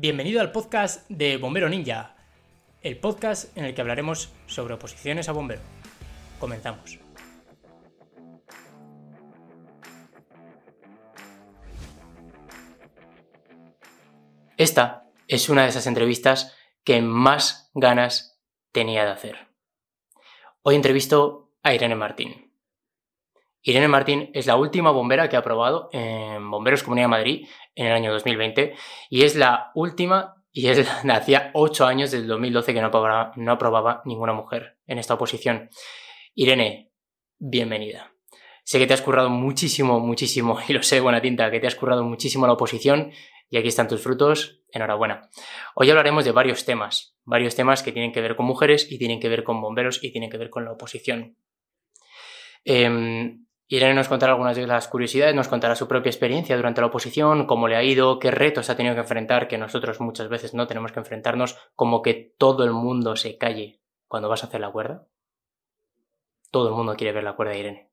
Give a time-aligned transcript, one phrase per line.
[0.00, 2.14] Bienvenido al podcast de Bombero Ninja,
[2.82, 5.60] el podcast en el que hablaremos sobre oposiciones a bombero.
[6.38, 7.00] Comenzamos.
[14.56, 18.40] Esta es una de esas entrevistas que más ganas
[18.70, 19.48] tenía de hacer.
[20.62, 22.47] Hoy entrevisto a Irene Martín.
[23.62, 27.86] Irene Martín es la última bombera que ha aprobado en Bomberos Comunidad de Madrid en
[27.86, 28.74] el año 2020
[29.10, 33.32] y es la última y es la, hacía ocho años del 2012 que no aprobaba,
[33.36, 35.70] no aprobaba ninguna mujer en esta oposición.
[36.34, 36.92] Irene,
[37.38, 38.12] bienvenida.
[38.64, 41.74] Sé que te has currado muchísimo, muchísimo, y lo sé, buena tinta, que te has
[41.74, 43.12] currado muchísimo la oposición
[43.50, 44.62] y aquí están tus frutos.
[44.70, 45.30] Enhorabuena.
[45.74, 49.18] Hoy hablaremos de varios temas, varios temas que tienen que ver con mujeres y tienen
[49.18, 51.38] que ver con bomberos y tienen que ver con la oposición.
[52.66, 53.38] Eh,
[53.70, 57.46] Irene nos contará algunas de las curiosidades, nos contará su propia experiencia durante la oposición,
[57.46, 60.66] cómo le ha ido, qué retos ha tenido que enfrentar, que nosotros muchas veces no
[60.66, 64.72] tenemos que enfrentarnos, como que todo el mundo se calle cuando vas a hacer la
[64.72, 65.06] cuerda.
[66.50, 67.90] Todo el mundo quiere ver la cuerda de Irene.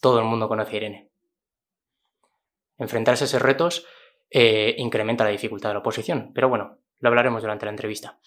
[0.00, 1.10] Todo el mundo conoce a Irene.
[2.78, 3.86] Enfrentarse a esos retos
[4.30, 8.18] eh, incrementa la dificultad de la oposición, pero bueno, lo hablaremos durante la entrevista.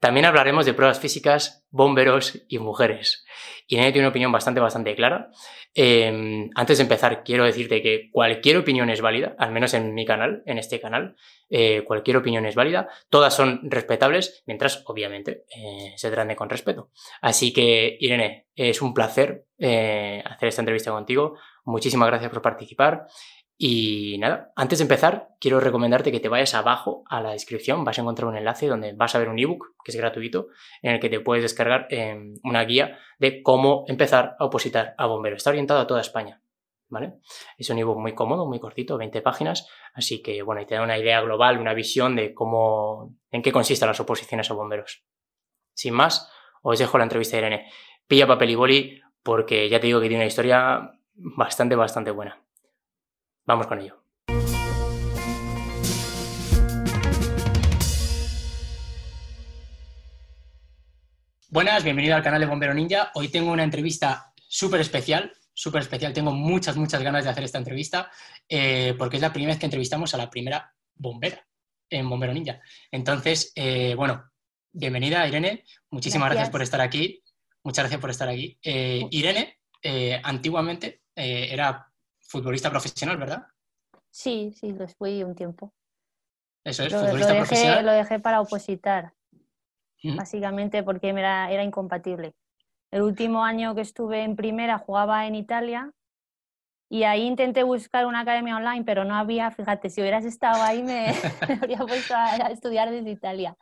[0.00, 3.24] También hablaremos de pruebas físicas, bomberos y mujeres.
[3.66, 5.30] Irene tiene una opinión bastante, bastante clara.
[5.74, 10.06] Eh, antes de empezar, quiero decirte que cualquier opinión es válida, al menos en mi
[10.06, 11.16] canal, en este canal.
[11.50, 12.88] Eh, cualquier opinión es válida.
[13.10, 16.90] Todas son respetables, mientras, obviamente, eh, se trate con respeto.
[17.20, 21.36] Así que, Irene, es un placer hacer esta entrevista contigo.
[21.64, 23.06] Muchísimas gracias por participar.
[23.60, 27.98] Y nada, antes de empezar, quiero recomendarte que te vayas abajo a la descripción, vas
[27.98, 30.46] a encontrar un enlace donde vas a ver un ebook que es gratuito,
[30.80, 35.06] en el que te puedes descargar em, una guía de cómo empezar a opositar a
[35.06, 35.34] bombero.
[35.34, 36.40] Está orientado a toda España,
[36.86, 37.14] ¿vale?
[37.56, 40.82] Es un ebook muy cómodo, muy cortito, 20 páginas, así que bueno, y te da
[40.82, 45.04] una idea global, una visión de cómo, en qué consisten las oposiciones a bomberos.
[45.74, 46.30] Sin más,
[46.62, 47.72] os dejo la entrevista de Irene.
[48.06, 52.47] Pilla papel y boli porque ya te digo que tiene una historia bastante, bastante buena.
[53.48, 53.96] Vamos con ello.
[61.48, 63.10] Buenas, bienvenido al canal de Bombero Ninja.
[63.14, 66.12] Hoy tengo una entrevista súper especial, súper especial.
[66.12, 68.10] Tengo muchas, muchas ganas de hacer esta entrevista
[68.50, 71.42] eh, porque es la primera vez que entrevistamos a la primera bombera
[71.88, 72.60] en Bombero Ninja.
[72.90, 74.30] Entonces, eh, bueno,
[74.72, 75.64] bienvenida Irene.
[75.90, 76.50] Muchísimas gracias.
[76.50, 77.24] por estar aquí.
[77.64, 78.58] Muchas gracias por estar aquí.
[78.62, 79.56] Eh, Irene,
[80.22, 81.87] antiguamente era
[82.28, 83.46] futbolista profesional, ¿verdad?
[84.10, 85.72] Sí, sí, lo fui un tiempo.
[86.64, 87.86] Eso es, lo, futbolista dejé, profesional.
[87.86, 89.14] Lo dejé para opositar,
[90.02, 92.34] básicamente porque era, era incompatible.
[92.90, 95.92] El último año que estuve en primera jugaba en Italia
[96.90, 100.82] y ahí intenté buscar una academia online, pero no había, fíjate, si hubieras estado ahí
[100.82, 101.08] me,
[101.62, 103.56] habría puesto a, estudiar desde Italia.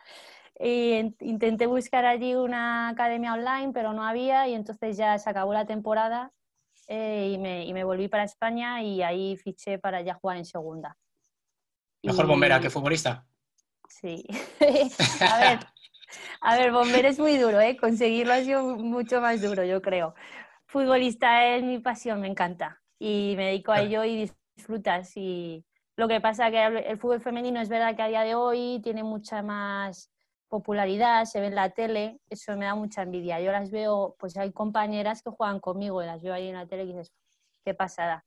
[0.59, 5.67] Intenté buscar allí una academia online, pero no había y entonces ya se acabó la
[5.67, 6.33] temporada
[6.87, 10.45] eh, y, me, y, me, volví para España y ahí fiché para ya jugar en
[10.45, 10.97] segunda.
[12.03, 13.27] ¿Mejor bombera que futbolista?
[13.89, 14.25] Sí.
[15.21, 15.59] a ver,
[16.41, 17.77] a ver, bombera es muy duro, ¿eh?
[17.77, 20.15] Conseguirlo ha sido mucho más duro, yo creo.
[20.67, 22.81] Futbolista es mi pasión, me encanta.
[22.99, 25.17] Y me dedico a ello y disfrutas.
[25.17, 25.65] Y
[25.97, 28.81] lo que pasa es que el fútbol femenino es verdad que a día de hoy
[28.83, 30.11] tiene mucha más
[30.49, 33.41] popularidad, se ve en la tele, eso me da mucha envidia.
[33.41, 36.67] Yo las veo, pues hay compañeras que juegan conmigo y las veo ahí en la
[36.67, 37.13] tele y dices,
[37.65, 38.25] qué pasada.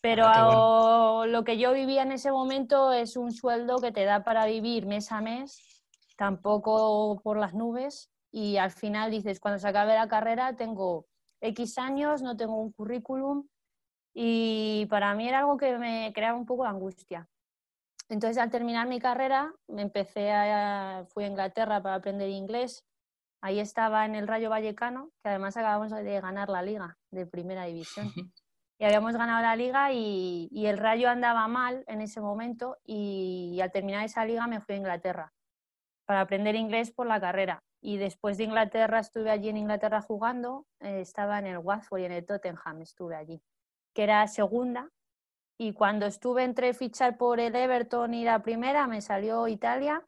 [0.00, 4.24] Pero ah, lo que yo vivía en ese momento es un sueldo que te da
[4.24, 5.84] para vivir mes a mes,
[6.16, 11.06] tampoco por las nubes, y al final dices, cuando se acabe la carrera tengo
[11.40, 13.46] X años, no tengo un currículum,
[14.12, 17.28] y para mí era algo que me creaba un poco de angustia.
[18.12, 22.84] Entonces, al terminar mi carrera, me empecé a, fui a Inglaterra para aprender inglés.
[23.42, 27.64] Ahí estaba en el Rayo Vallecano, que además acabamos de ganar la liga de primera
[27.64, 28.06] división.
[28.78, 33.70] Y habíamos ganado la liga y, el Rayo andaba mal en ese momento y, al
[33.70, 35.32] terminar esa liga me fui a Inglaterra
[36.04, 37.62] para aprender inglés por la carrera.
[37.80, 42.04] Y después de Inglaterra estuve allí en Inglaterra jugando, eh, estaba en el Watford y
[42.06, 43.40] en el Tottenham estuve allí,
[43.94, 44.90] que era segunda
[45.62, 50.04] y cuando estuve entre fichar por el Everton y la primera, me salió Italia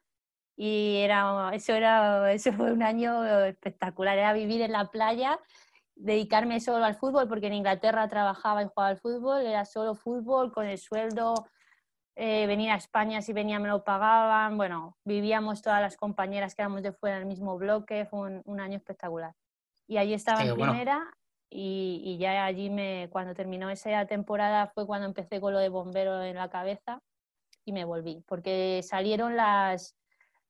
[0.56, 5.38] y era, eso, era, eso fue un año espectacular, era vivir en la playa,
[5.94, 10.52] dedicarme solo al fútbol, porque en Inglaterra trabajaba y jugaba al fútbol, era solo fútbol,
[10.52, 11.34] con el sueldo,
[12.16, 16.62] eh, venir a España si venía me lo pagaban, bueno, vivíamos todas las compañeras que
[16.62, 19.34] éramos de fuera en el mismo bloque, fue un, año espectacular.
[19.86, 21.14] Y allí estaba en primera
[21.50, 26.22] y, ya allí me, cuando terminó esa temporada fue cuando empecé con lo de bombero
[26.22, 27.00] en la cabeza
[27.64, 29.96] y me volví, porque salieron las,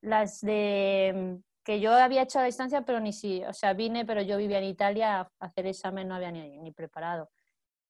[0.00, 4.20] las de que yo había hecho a distancia, pero ni si, o sea, vine, pero
[4.22, 7.30] yo vivía en Italia, a hacer examen no había ni, ni preparado.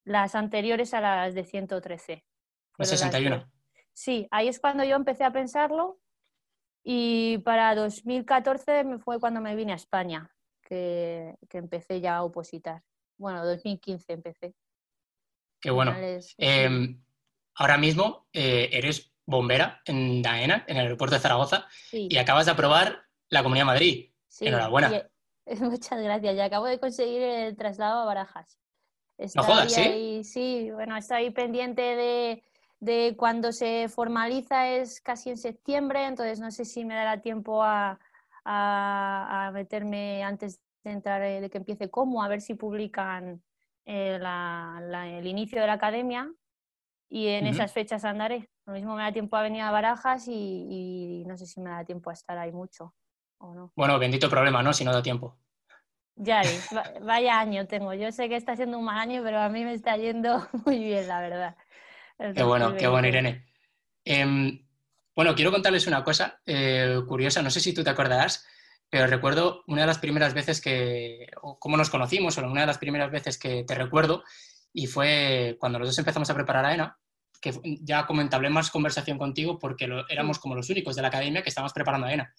[0.04, 2.24] Las anteriores a las de 113.
[2.78, 3.44] El 61.
[3.92, 5.98] Sí, ahí es cuando yo empecé a pensarlo
[6.84, 10.30] y para 2014 fue cuando me vine a España,
[10.62, 12.82] que, que empecé ya a opositar.
[13.16, 14.54] Bueno, 2015 empecé.
[15.60, 15.94] Qué bueno.
[16.36, 17.02] Em,
[17.54, 22.52] ahora mismo eh, eres bombera en Daena, en el aeropuerto de Zaragoza, y acabas de
[22.52, 24.10] aprobar la Comunidad de Madrid.
[24.40, 25.08] Enhorabuena.
[25.60, 26.36] muchas gracias.
[26.36, 28.58] Ya acabo de conseguir el traslado a Barajas.
[29.34, 30.22] no jodas, ¿sí?
[30.24, 32.42] sí, bueno, estoy pendiente de,
[32.80, 37.62] de, cuando se formaliza, es casi en septiembre, entonces no sé si me dará tiempo
[37.62, 37.98] a,
[38.44, 43.42] a, meterme antes de entrar, eh, de que empiece como, a ver si publican
[43.86, 46.30] eh, el inicio de la academia
[47.08, 48.50] y en esas fechas andaré.
[48.66, 51.84] Lo mismo me da tiempo a venir a Barajas y, no sé si me da
[51.84, 52.94] tiempo a estar ahí mucho
[53.38, 53.72] o no.
[53.76, 54.72] Bueno, bendito problema, ¿no?
[54.72, 55.38] Si no da tiempo.
[56.16, 56.42] Ya
[57.02, 57.92] vaya año tengo.
[57.94, 60.78] Yo sé que está siendo un mal año, pero a mí me está yendo muy
[60.78, 61.56] bien, la verdad.
[62.34, 63.46] qué bueno, qué bueno, Irene.
[64.04, 64.66] Em,
[65.14, 68.46] bueno, quiero contarles una cosa eh, curiosa, no sé si tú te acordarás,
[68.94, 72.68] pero recuerdo una de las primeras veces que, o cómo nos conocimos, o una de
[72.68, 74.22] las primeras veces que te recuerdo,
[74.72, 76.98] y fue cuando los dos empezamos a preparar a ENA,
[77.40, 81.42] que ya como entablé más conversación contigo porque éramos como los únicos de la academia
[81.42, 82.32] que estábamos preparando a ENA.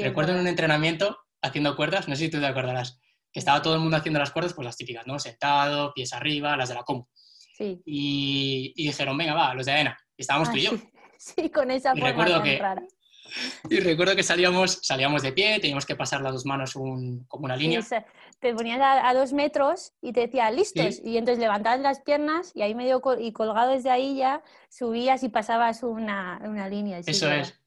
[0.00, 3.00] Recuerdo en un entrenamiento haciendo cuerdas, no sé si tú te acordarás,
[3.32, 5.18] que estaba todo el mundo haciendo las cuerdas, pues las típicas, ¿no?
[5.18, 7.08] Sentado, pies arriba, las de la COMU.
[7.56, 7.82] Sí.
[7.84, 9.98] Y, dijeron, venga, va, los de ENA.
[10.16, 10.70] Y estábamos tú y yo.
[11.18, 12.82] Sí, con esa y forma que, rara.
[13.70, 17.56] Y recuerdo que salíamos, salíamos de pie, teníamos que pasar las dos manos como una
[17.56, 17.82] línea.
[18.40, 21.00] te ponías a, dos metros y te decía, listos.
[21.04, 25.28] Y entonces levantabas las piernas y ahí medio y colgado desde ahí ya subías y
[25.28, 26.98] pasabas una, una línea.
[26.98, 27.58] Eso es.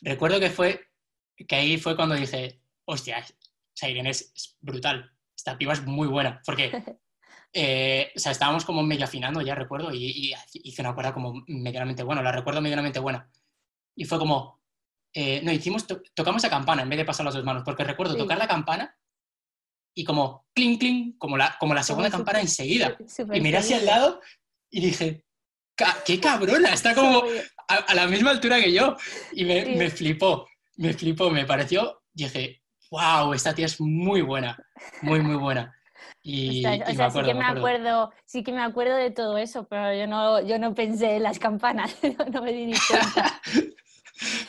[0.00, 0.80] Recuerdo que fue
[1.46, 3.24] que ahí fue cuando dije, hostia,
[3.82, 5.10] o Irene es, brutal.
[5.36, 6.40] Esta piba es muy buena.
[6.44, 6.70] Porque
[7.52, 11.44] eh, o sea, estábamos como medio afinando, ya recuerdo, y, y hice una cuerda como
[11.46, 13.30] medianamente buena, la recuerdo medianamente buena.
[13.94, 14.61] Y fue como,
[15.14, 18.16] eh, no, hicimos, tocamos a campana en vez de pasar las dos manos, porque recuerdo
[18.16, 18.96] tocar la campana
[19.94, 22.96] y como clink, clink, como la, como la segunda campana enseguida.
[23.32, 24.20] y miré hacia el lado
[24.70, 25.24] y dije,
[26.04, 26.72] ¡qué cabrona!
[26.72, 27.24] Está como
[27.68, 28.96] a, la misma altura que yo.
[29.32, 34.56] Y me, me, flipó, me flipó, me pareció, dije, wow, esta tía es muy buena,
[35.02, 35.74] muy, muy buena.
[36.22, 39.94] Y, o sea, sí que me acuerdo, sí que me acuerdo de todo eso, pero
[39.94, 41.96] yo no, yo no pensé en las campanas,
[42.32, 43.40] no me di ni cuenta.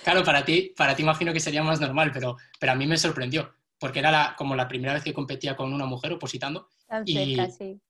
[0.03, 2.97] Claro, para ti, para ti imagino que sería más normal, pero, pero a mí me
[2.97, 6.67] sorprendió, porque era la, como la primera vez que competía con una mujer opositando
[7.05, 7.37] y,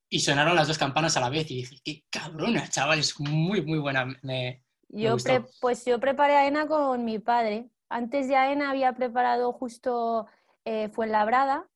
[0.10, 3.62] y, sonaron las dos campanas a la vez y dije, qué cabrona, chaval, es muy,
[3.62, 4.06] muy buena.
[4.22, 4.64] Me,
[4.94, 5.18] yo
[5.60, 7.70] pues yo preparé a ENA con mi padre.
[7.90, 10.28] Antes de AENA había preparado justo
[10.66, 11.68] eh, Fuenlabrada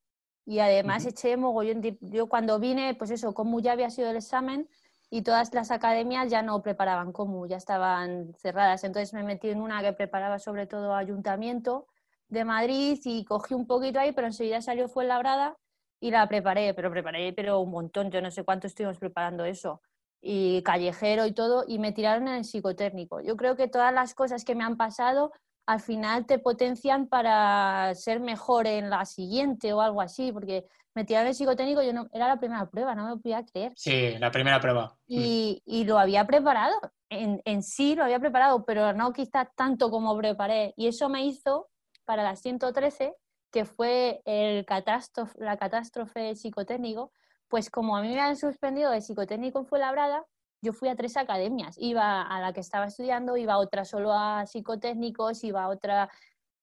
[0.45, 1.81] y además eché mogollón.
[1.99, 4.69] Yo cuando vine, pues eso, como ya había sido el examen,
[5.09, 8.83] y todas las academias ya no preparaban como, ya estaban cerradas.
[8.83, 11.87] Entonces me metí en una que preparaba sobre todo Ayuntamiento
[12.29, 15.55] de Madrid y cogí un poquito ahí, pero enseguida salió fue labrada
[15.99, 19.81] y la preparé, pero preparé pero un montón, yo no sé cuánto estuvimos preparando eso,
[20.21, 23.21] y callejero y todo, y me tiraron en el psicotécnico.
[23.21, 25.31] Yo creo que todas las cosas que me han pasado
[25.65, 30.65] al final te potencian para ser mejor en la siguiente o algo así, porque
[30.97, 33.71] me tiraron el psicotécnico, yo no, era la primera prueba, no me podía creer.
[33.75, 34.97] Sí, la primera prueba.
[35.07, 35.19] Mm.
[35.19, 36.73] Y, y lo había preparado,
[37.07, 40.73] en, en, sí lo había preparado, pero no quizás tanto como preparé.
[40.75, 41.69] Y eso me hizo
[42.03, 43.13] para la 113,
[43.51, 47.11] que fue el catástrofe, la catástrofe psicotécnico,
[47.47, 50.25] pues como a mí me habían suspendido de psicotécnico en Fuenlabrada,
[50.63, 51.75] yo fui a tres academias.
[51.77, 56.09] Iba a la que estaba estudiando, iba a otra solo a psicotécnicos, iba a otra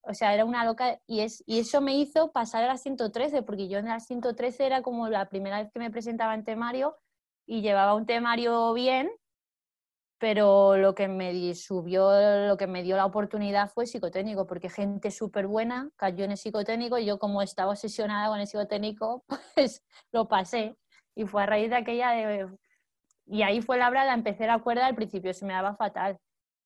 [0.07, 3.43] o sea, era una loca y, es, y eso me hizo pasar a la 113,
[3.43, 6.97] porque yo en la 113 era como la primera vez que me presentaba en temario
[7.47, 9.11] y llevaba un temario bien,
[10.19, 12.11] pero lo que me subió,
[12.47, 16.39] lo que me dio la oportunidad fue psicotécnico, porque gente súper buena cayó en el
[16.39, 19.83] psicotécnico y yo como estaba obsesionada con el psicotécnico, pues
[20.13, 20.77] lo pasé.
[21.15, 22.49] Y fue a raíz de aquella.
[23.27, 26.19] Y ahí fue la brada, empecé la cuerda, al principio se me daba fatal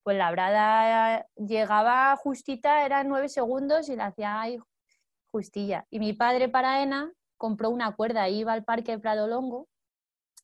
[0.08, 4.58] pues la brada llegaba justita, eran nueve segundos y la hacía ahí
[5.30, 5.86] justilla.
[5.90, 9.68] Y mi padre para ENA compró una cuerda, iba al parque Prado Longo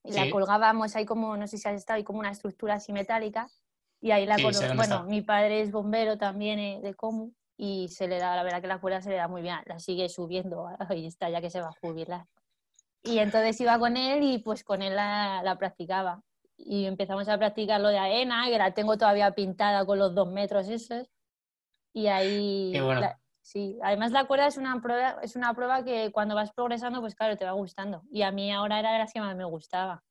[0.02, 2.92] y la colgábamos ahí como, no sé si has estado, ahí como una estructura así
[2.92, 3.48] metálica
[4.02, 4.60] y ahí la colgó.
[4.76, 8.60] Bueno, mi padre es bombero también eh, de Comu y se le da, la verdad
[8.60, 11.48] que la cuerda se le da muy bien, la sigue subiendo, ahí está, ya que
[11.48, 12.26] se va a jubilar.
[13.02, 16.20] Y entonces iba con él y pues con él la, la practicaba
[16.56, 20.28] y empezamos a practicar lo de AENA, que la tengo todavía pintada con los dos
[20.30, 21.08] metros esos.
[21.92, 22.70] Y ahí...
[22.72, 23.08] Qué bueno.
[23.42, 27.14] sí, además la cuerda es una, prueba, es una prueba que cuando vas progresando, pues
[27.14, 28.02] claro, te va gustando.
[28.10, 30.02] Y a mí ahora era de las que más me gustaba.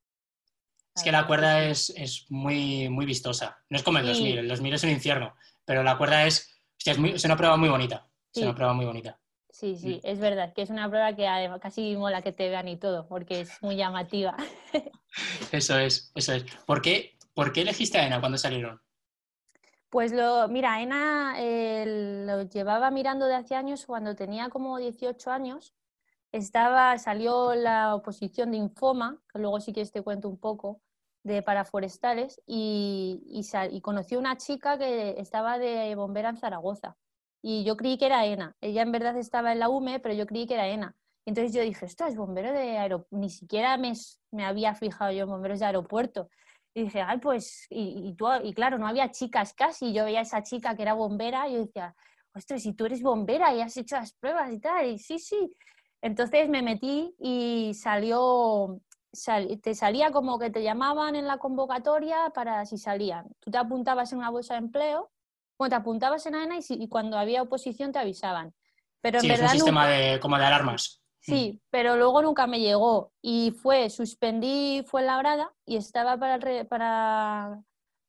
[0.96, 3.58] Es que la cuerda es, es muy, muy vistosa.
[3.70, 5.34] No es como el 2000, el 2000 es un infierno,
[5.66, 8.08] pero la cuerda es, es, muy, es una prueba muy bonita.
[8.34, 9.20] Es una prueba muy bonita.
[9.64, 12.68] Sí, sí, es verdad, que es una prueba que además casi mola que te vean
[12.68, 14.36] y todo, porque es muy llamativa.
[15.54, 16.44] Eso es, eso es.
[16.66, 18.82] ¿Por qué, ¿Por qué elegiste a ENA cuando salieron?
[19.90, 21.36] Pues lo, mira, ENA
[22.26, 25.74] lo llevaba mirando de hace años, cuando tenía como 18 años,
[26.34, 30.82] estaba, salió la oposición de Infoma, que luego sí que te cuento un poco,
[31.22, 36.98] de paraforestales, y, y, y conocí una chica que estaba de bombera en Zaragoza
[37.44, 38.56] y yo creí que era ENA.
[38.62, 40.96] Ella en verdad estaba en la UME, pero yo creí que era ENA.
[41.26, 43.18] Entonces yo dije, esto es bombero de aeropuerto.
[43.18, 43.94] Ni siquiera me,
[44.32, 46.30] me, había fijado yo en bomberos de aeropuerto.
[46.74, 49.94] Y dije, ay, pues, y, y, tú, y claro, no había chicas casi.
[49.94, 51.96] Yo veía a esa chica que era bombera y yo decía,
[52.34, 54.88] ostras, si tú eres bombera y has hecho las pruebas y tal.
[54.88, 55.54] Y sí, sí.
[56.02, 58.80] Entonces me metí y salió,
[59.62, 63.28] te salía como que te llamaban en la convocatoria para si salían.
[63.40, 65.13] Tú te apuntabas en una bolsa de empleo
[65.58, 68.54] te apuntabas en AENA y, cuando había oposición te avisaban.
[69.02, 71.02] Pero sí, es un sistema de, como de alarmas.
[71.20, 71.60] Sí, mm.
[71.70, 77.62] pero luego nunca me llegó y fue, suspendí, fue labrada y estaba para, para,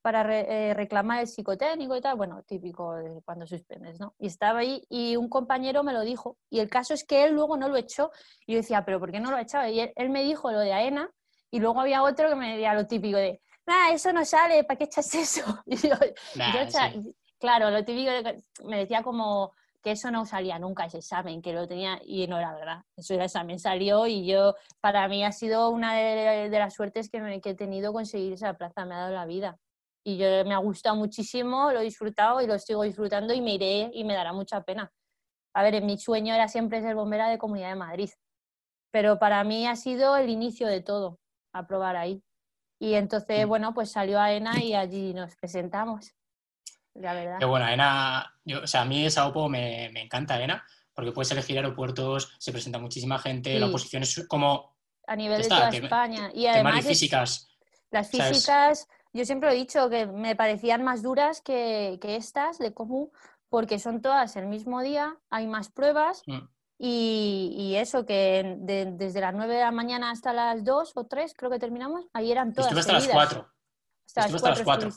[0.03, 4.15] para eh, reclamar el psicotécnico y tal, bueno, típico de cuando suspendes, ¿no?
[4.19, 7.35] Y estaba ahí y un compañero me lo dijo y el caso es que él
[7.35, 8.11] luego no lo echó
[8.47, 9.71] y yo decía, pero ¿por qué no lo echaba?
[9.71, 11.09] Y él, me dijo lo de AENA
[11.53, 14.77] y luego había otro que me decía lo típico de, ah, eso no sale, ¿para
[14.77, 15.43] qué echas eso?
[15.67, 15.95] Y yo,
[17.45, 18.11] Claro, lo típico
[18.65, 22.39] me decía como que eso no salía nunca ese examen, que lo tenía y no
[22.39, 22.85] era verdad.
[22.97, 27.21] Eso el examen salió y yo, para mí ha sido una de, las suertes que,
[27.21, 29.59] me, he tenido conseguir esa plaza, me ha dado la vida.
[30.03, 33.57] Y yo me ha gustado muchísimo, lo he disfrutado y lo sigo disfrutando y me
[33.57, 34.91] iré y me dará mucha pena.
[35.53, 38.11] A ver, mi sueño era siempre ser bombera de Comunidad de Madrid,
[38.91, 41.19] pero para mí ha sido el inicio de todo,
[41.53, 42.23] a probar ahí.
[42.81, 43.49] Y entonces, mm.
[43.51, 46.15] bueno, pues salió AENA y allí nos presentamos
[46.95, 47.39] la verdad.
[47.39, 51.13] Qué bueno, ENA, yo, o sea, a mí esa OPO me, me encanta ENA, porque
[51.13, 54.77] puedes elegir aeropuertos, se presenta muchísima gente, la oposición es como...
[55.07, 56.31] A nivel de toda España.
[56.33, 56.85] Y además...
[56.87, 57.49] físicas.
[57.91, 62.73] las físicas, yo siempre he dicho que me parecían más duras que, que estas de
[62.73, 63.11] común,
[63.49, 66.23] porque son todas el mismo día, hay más pruebas.
[66.27, 66.49] Mm.
[66.77, 71.33] Y, y, eso, que desde las 9 de la mañana hasta las 2 o 3,
[71.37, 72.73] creo que terminamos, ahí eran todas.
[72.73, 73.49] Estuve hasta las 4.
[74.17, 74.91] Hasta las 4.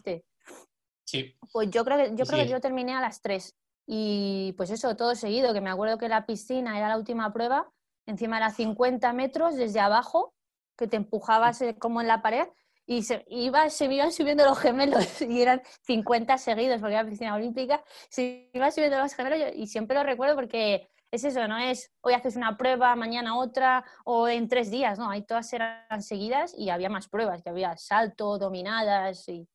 [1.07, 1.35] Sí.
[1.53, 3.55] Pues yo creo que yo, creo que yo terminé a las 3.
[3.87, 7.71] Y pues eso, todo seguido, que me acuerdo que la piscina era la última prueba,
[8.05, 10.33] encima era 50 metros desde abajo,
[10.77, 12.47] que te empujabas eh, como en la pared,
[12.85, 17.07] y se, iba, se me iban subiendo los gemelos, y eran 50 seguidos, porque era
[17.07, 21.57] piscina olímpica, se iban subiendo los gemelos, y siempre lo recuerdo porque es eso, no
[21.57, 26.01] es hoy haces una prueba, mañana otra, o en tres días, no, ahí todas eran
[26.01, 29.47] seguidas y había más pruebas, que había salto, dominadas, y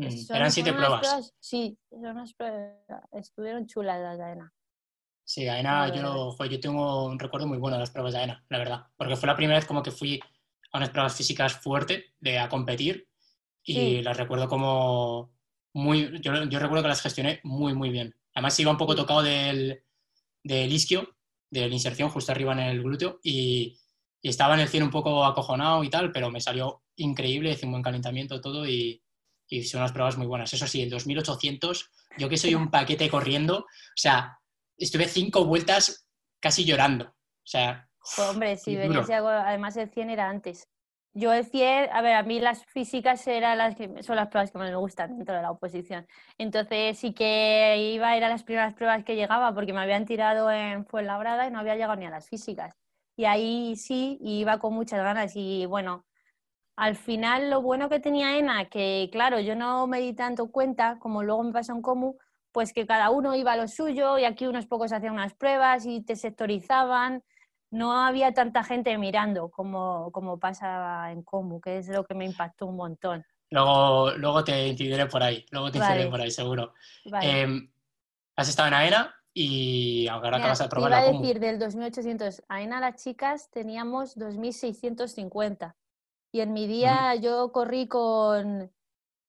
[0.00, 1.34] Mm, eran siete pruebas.
[1.38, 1.78] Sí,
[3.12, 4.54] estuvieron chulas las de AENA.
[5.24, 8.58] Sí, AENA, yo, yo tengo un recuerdo muy bueno de las pruebas de AENA, la
[8.58, 8.86] verdad.
[8.96, 10.20] Porque fue la primera vez como que fui
[10.72, 13.08] a unas pruebas físicas fuerte de a competir
[13.62, 15.32] y las recuerdo como
[15.74, 16.20] muy.
[16.20, 18.14] Yo, yo, recuerdo que las gestioné muy, muy bien.
[18.34, 19.84] Además, iba un poco tocado del,
[20.42, 21.16] del isquio,
[21.50, 23.78] de la inserción justo arriba en el glúteo y,
[24.22, 27.66] y estaba en el cielo un poco acojonado y tal, pero me salió increíble, hice
[27.66, 29.02] un buen calentamiento todo y,
[29.50, 30.52] y son unas pruebas muy buenas.
[30.52, 34.38] Eso sí, el 2800, yo que soy un paquete corriendo, o sea,
[34.78, 36.06] estuve cinco vueltas
[36.40, 37.06] casi llorando.
[37.06, 37.88] O sea,
[38.30, 40.68] hombre, si venías algo, además el 100 era antes.
[41.12, 44.52] Yo el 100, a ver, a mí las físicas eran las que, son las pruebas
[44.52, 46.06] que más me gustan dentro de la oposición.
[46.38, 50.86] Entonces sí que iba, eran las primeras pruebas que llegaba porque me habían tirado en
[50.86, 52.76] Fuenlabrada y no había llegado ni a las físicas.
[53.16, 56.06] Y ahí sí, iba con muchas ganas y bueno,
[56.80, 60.98] al final lo bueno que tenía ENA, que claro, yo no me di tanto cuenta,
[60.98, 62.14] como luego me pasó en Comu,
[62.52, 65.84] pues que cada uno iba a lo suyo y aquí unos pocos hacían unas pruebas
[65.84, 67.22] y te sectorizaban.
[67.70, 72.24] No había tanta gente mirando como, como pasa en Comu, que es lo que me
[72.24, 73.26] impactó un montón.
[73.50, 76.72] Luego, luego te incidiré por ahí, luego te incidiré por ahí, seguro.
[77.20, 77.70] Em,
[78.36, 82.42] has estado en AENA y ahora te vas a probar iba a decir, del 2800
[82.48, 85.76] AENA las chicas teníamos 2650.
[86.32, 88.72] Y en mi día yo corrí con,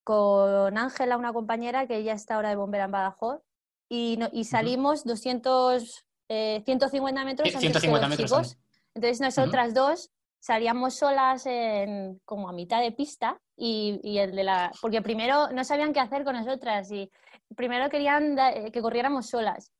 [0.03, 3.41] con Ángela, una compañera que ya está ahora de bombera en Badajoz,
[3.89, 8.57] y, y salimos 200, 150 eh, metros 150 metros
[8.93, 14.43] Entonces nosotras dos salíamos solas en, como a mitad de pista y, y, el de
[14.43, 14.71] la...
[14.81, 17.11] Porque primero no sabían qué hacer con nosotras y
[17.55, 18.37] primero querían
[18.71, 19.71] que corriéramos solas.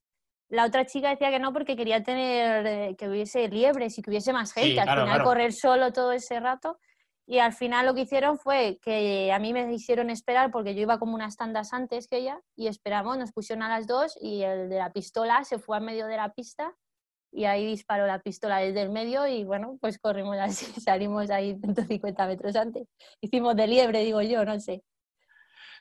[0.49, 4.09] La otra chica decía que no porque quería tener, eh, que hubiese liebres y que
[4.09, 4.81] hubiese más gente.
[4.81, 6.77] al final correr solo todo ese rato.
[7.31, 10.81] Y al final lo que hicieron fue que a mí me hicieron esperar porque yo
[10.81, 14.41] iba como unas tandas antes que ella y esperamos, nos pusieron a las dos y
[14.43, 16.75] el de la pistola se fue a medio de la pista
[17.31, 21.57] y ahí disparó la pistola desde el medio y bueno, pues corrimos así, salimos ahí
[21.57, 22.89] 150 metros antes.
[23.21, 24.83] Hicimos de liebre, digo yo, no sé.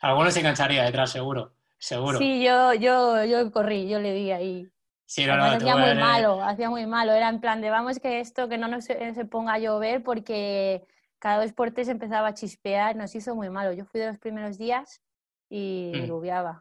[0.03, 2.19] Algunos se engancharía detrás, seguro, seguro.
[2.19, 4.69] Sí, yo, yo, yo corrí, yo le di ahí.
[5.05, 7.13] Sí, no, no, hacía muy malo, hacía muy malo.
[7.13, 10.87] Era en plan de vamos que esto que no nos se ponga a llover porque
[11.21, 13.73] cada dos por se empezaba a chispear, nos hizo muy malo.
[13.73, 15.01] Yo fui de los primeros días
[15.49, 16.61] y mm.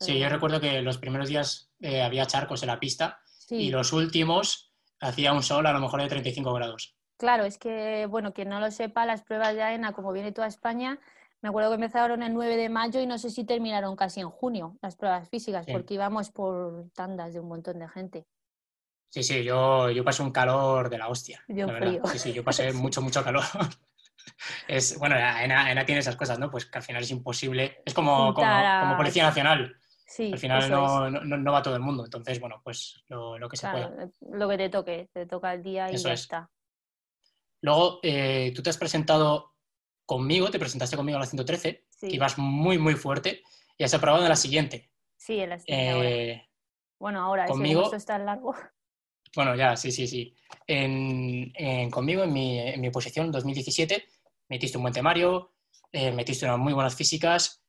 [0.00, 3.92] Sí, yo recuerdo que los primeros días eh, había charcos en la pista y los
[3.92, 6.96] últimos hacía un sol a lo mejor de 35 grados.
[7.16, 10.46] Claro, es que, bueno, quien no lo sepa, las pruebas de AENA, como viene toda
[10.46, 10.98] España,
[11.42, 14.30] me acuerdo que empezaron el 9 de mayo y no sé si terminaron casi en
[14.30, 18.26] junio las pruebas físicas, porque íbamos por tandas de un montón de gente.
[19.14, 21.40] Sí, sí, yo, yo pasé un calor de la hostia.
[21.46, 22.02] Yo frío.
[22.06, 23.44] Sí, sí, yo pasé mucho, mucho calor.
[24.66, 26.50] es, bueno, ENA, tiene esas cosas, ¿no?
[26.50, 27.80] Pues que al final es imposible.
[27.86, 29.76] Es como, como, Policía Nacional.
[30.04, 32.04] Sí, al final no, no, va todo el mundo.
[32.04, 33.92] Entonces, bueno, pues lo, lo que se pueda.
[34.32, 36.50] Lo que te toque, te toca el día y ya está.
[37.60, 39.54] Luego, eh, tú te has presentado
[40.06, 42.08] conmigo, te presentaste conmigo a la 113, sí.
[42.10, 43.44] y vas muy, muy fuerte,
[43.78, 44.90] y has aprobado en la siguiente.
[45.16, 46.32] Sí, en la siguiente.
[46.32, 46.48] Eh,
[46.98, 48.56] bueno, ahora, conmigo, ese está largo.
[49.34, 50.34] Bueno, ya, sí, sí, sí.
[50.66, 54.04] En, conmigo, en mi, en mi posición 2017,
[54.48, 55.52] metiste un buen temario,
[55.92, 57.62] eh, metiste unas muy buenas físicas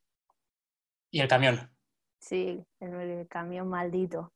[1.10, 1.70] y el camión.
[2.18, 4.32] Sí, el, camión maldito.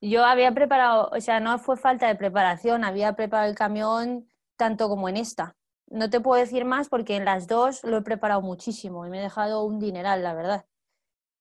[0.00, 4.88] Yo había preparado, o sea, no fue falta de preparación, había preparado el camión tanto
[4.88, 5.56] como en esta.
[5.86, 9.18] No te puedo decir más porque en las dos lo he preparado muchísimo y me
[9.18, 10.66] he dejado un dineral, la verdad.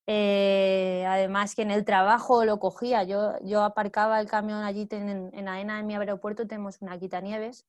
[0.07, 5.29] Eh, además que en el trabajo lo cogía, yo, yo aparcaba el camión allí en,
[5.33, 7.65] en AENA, en mi aeropuerto, tenemos una quitanieves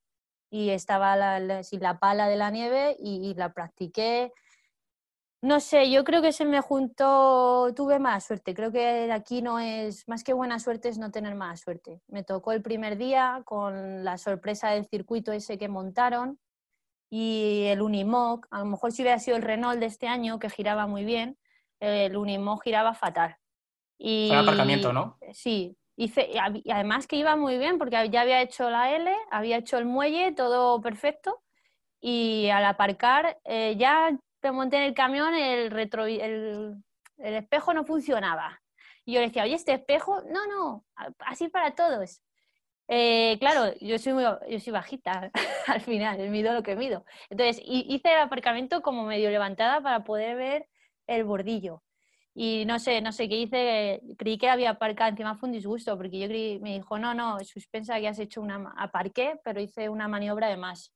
[0.53, 4.33] y estaba la, la, pala de la nieve y, la practiqué.
[5.41, 9.59] No sé, yo creo que se me juntó, tuve más suerte, creo que aquí no
[9.59, 12.03] es, más que buena suerte es no tener mala suerte.
[12.07, 16.39] Me tocó el primer día con la sorpresa del circuito ese que montaron
[17.11, 20.51] y el Unimog, a lo mejor si hubiera sido el Renault de este año, que
[20.51, 21.39] giraba muy bien,
[21.83, 23.37] el Unimog giraba fatal.
[23.99, 25.19] Y, Fue aparcamiento, ¿no?
[25.33, 26.31] Sí, hice,
[26.65, 29.85] y además que iba muy bien porque ya había hecho la L, había hecho el
[29.85, 31.43] muelle, todo perfecto.
[32.01, 36.77] Y al aparcar, eh, ya te monté en el camión, el, retro, el,
[37.19, 38.61] el espejo no funcionaba.
[39.05, 40.85] Y yo le decía, oye, este espejo, no, no,
[41.19, 42.23] así para todos.
[42.89, 45.31] Eh, claro, yo soy, muy, yo soy bajita
[45.67, 47.05] al final, mido lo que mido.
[47.31, 50.69] Entonces hice el aparcamiento como medio levantada para poder ver
[51.17, 51.83] el bordillo.
[52.35, 55.97] Y no sé, no sé qué hice, creí que había aparcado, encima fue un disgusto,
[55.99, 59.91] porque yo creí, me dijo, no, no, suspensa que has hecho una, aparqué, pero hice
[59.91, 60.93] una maniobra de más.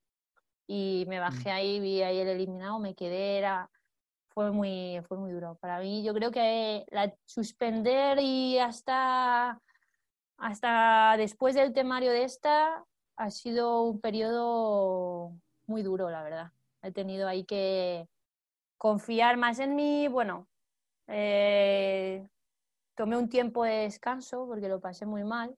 [0.66, 1.52] Y me bajé mm.
[1.52, 3.70] ahí, vi ahí el eliminado, me quedé, era,
[4.28, 5.56] fue muy, fue muy duro.
[5.60, 9.60] Para mí, yo creo que la, suspender y hasta,
[10.38, 12.82] hasta después del temario de esta
[13.16, 15.32] ha sido un periodo
[15.66, 16.52] muy duro, la verdad.
[16.82, 18.08] He tenido ahí que,
[18.78, 20.46] confiar más en mí, bueno,
[21.08, 22.28] eh,
[22.94, 25.56] tomé un tiempo de descanso porque lo pasé muy mal.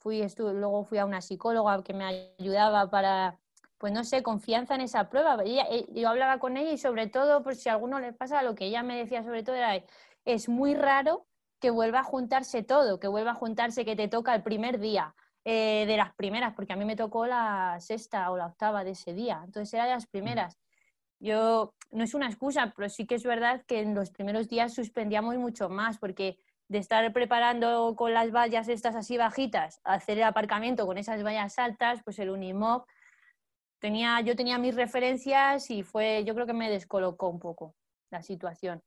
[0.00, 2.04] Fui, estuve, luego fui a una psicóloga que me
[2.38, 3.38] ayudaba para,
[3.78, 5.38] pues no sé, confianza en esa prueba.
[5.44, 8.54] Eh, yo hablaba con ella y sobre todo, por si a alguno le pasa, lo
[8.54, 9.82] que ella me decía sobre todo era,
[10.24, 11.26] es muy raro
[11.60, 15.14] que vuelva a juntarse todo, que vuelva a juntarse que te toca el primer día,
[15.44, 18.90] eh, de las primeras, porque a mí me tocó la sexta o la octava de
[18.90, 20.58] ese día, entonces era de las primeras.
[21.26, 24.74] Yo, no es una excusa, pero sí que es verdad que en los primeros días
[24.74, 30.24] suspendíamos mucho más, porque de estar preparando con las vallas estas así bajitas, hacer el
[30.24, 32.86] aparcamiento con esas vallas altas, pues el Unimog,
[33.80, 37.74] tenía, yo tenía mis referencias y fue, yo creo que me descolocó un poco
[38.10, 38.82] la situación.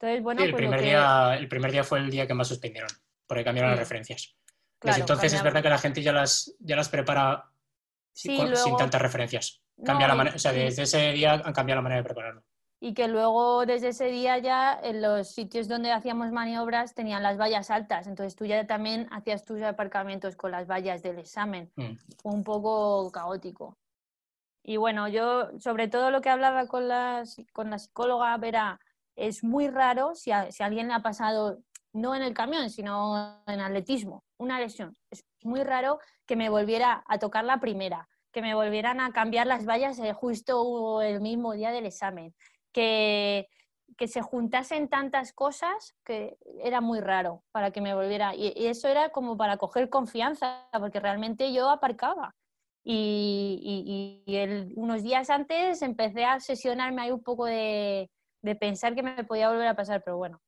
[0.00, 2.90] Entonces, bueno, el, pues primer día, el primer día fue el día que más suspendieron,
[3.26, 4.34] porque cambiaron las referencias.
[4.80, 7.50] Desde entonces es verdad que la gente ya las, ya las prepara
[8.12, 9.61] sin tantas referencias.
[9.84, 12.42] Cambia la manera, o sea, desde ese día han cambiado la manera de prepararlo.
[12.80, 17.38] Y que luego desde ese día ya en los sitios donde hacíamos maniobras tenían las
[17.38, 21.70] vallas altas, entonces tú ya también hacías tus aparcamientos con las vallas del examen.
[21.76, 21.92] Mm.
[22.20, 23.78] Fue un poco caótico.
[24.64, 28.80] Y bueno, yo sobre todo lo que hablaba con, las, con la psicóloga, Vera,
[29.16, 31.58] es muy raro si, si a alguien le ha pasado,
[31.92, 34.96] no en el camión, sino en atletismo, una lesión.
[35.10, 39.46] Es muy raro que me volviera a tocar la primera que me volvieran a cambiar
[39.46, 42.34] las vallas eh, justo el mismo día del examen,
[42.72, 43.48] que,
[43.96, 48.34] que se juntasen tantas cosas que era muy raro para que me volviera.
[48.34, 52.34] Y, eso era como para coger confianza, porque realmente yo aparcaba.
[52.84, 58.10] Y, unos días antes empecé a sesionarme ahí un poco de,
[58.42, 60.40] de pensar que me podía volver a pasar, pero bueno,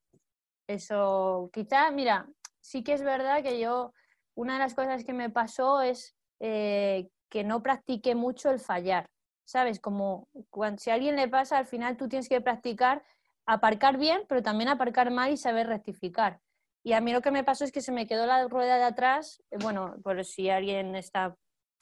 [0.66, 2.26] eso quizá, mira,
[2.60, 3.92] sí que es verdad que yo,
[4.34, 9.10] una de las cosas que me pasó es eh, que no practiqué mucho el fallar,
[9.44, 9.80] ¿sabes?
[9.80, 13.02] Como cuando, si a alguien le pasa, al final tú tienes que practicar
[13.44, 16.38] aparcar bien, pero también aparcar mal y saber rectificar.
[16.84, 18.84] Y a mí lo que me pasó es que se me quedó la rueda de
[18.84, 21.34] atrás, eh, bueno, por si alguien está,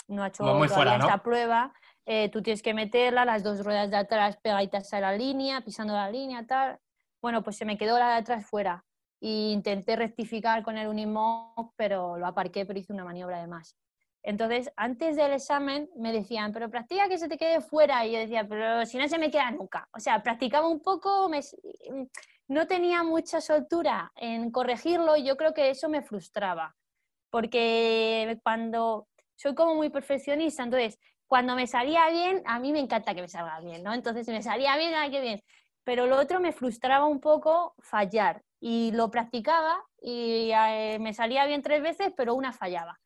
[0.08, 1.74] no ha hecho esta prueba,
[2.06, 5.92] eh, tú tienes que meterla, las dos ruedas de atrás pegaditas a la línea, pisando
[5.92, 6.78] la línea, tal.
[7.20, 8.86] Bueno, pues se me quedó la de atrás fuera.
[9.20, 13.76] E intenté rectificar con el Unimog, pero lo aparqué, pero hice una maniobra de más.
[14.22, 18.06] Entonces, antes del examen me decían, pero practica que se te quede fuera.
[18.06, 19.88] Y yo decía, pero si no se me queda nunca.
[19.92, 21.28] O sea, practicaba un poco,
[22.48, 26.76] no tenía mucha soltura en corregirlo y yo creo que eso me frustraba.
[27.30, 33.14] Porque cuando soy como muy perfeccionista, entonces, cuando me salía bien, a mí me encanta
[33.14, 33.94] que me salga bien, ¿no?
[33.94, 35.40] Entonces, me salía bien, ¡ay, qué bien!
[35.84, 38.42] Pero lo otro me frustraba un poco fallar.
[38.60, 43.01] Y lo practicaba y eh, me salía bien tres veces, pero una fallaba.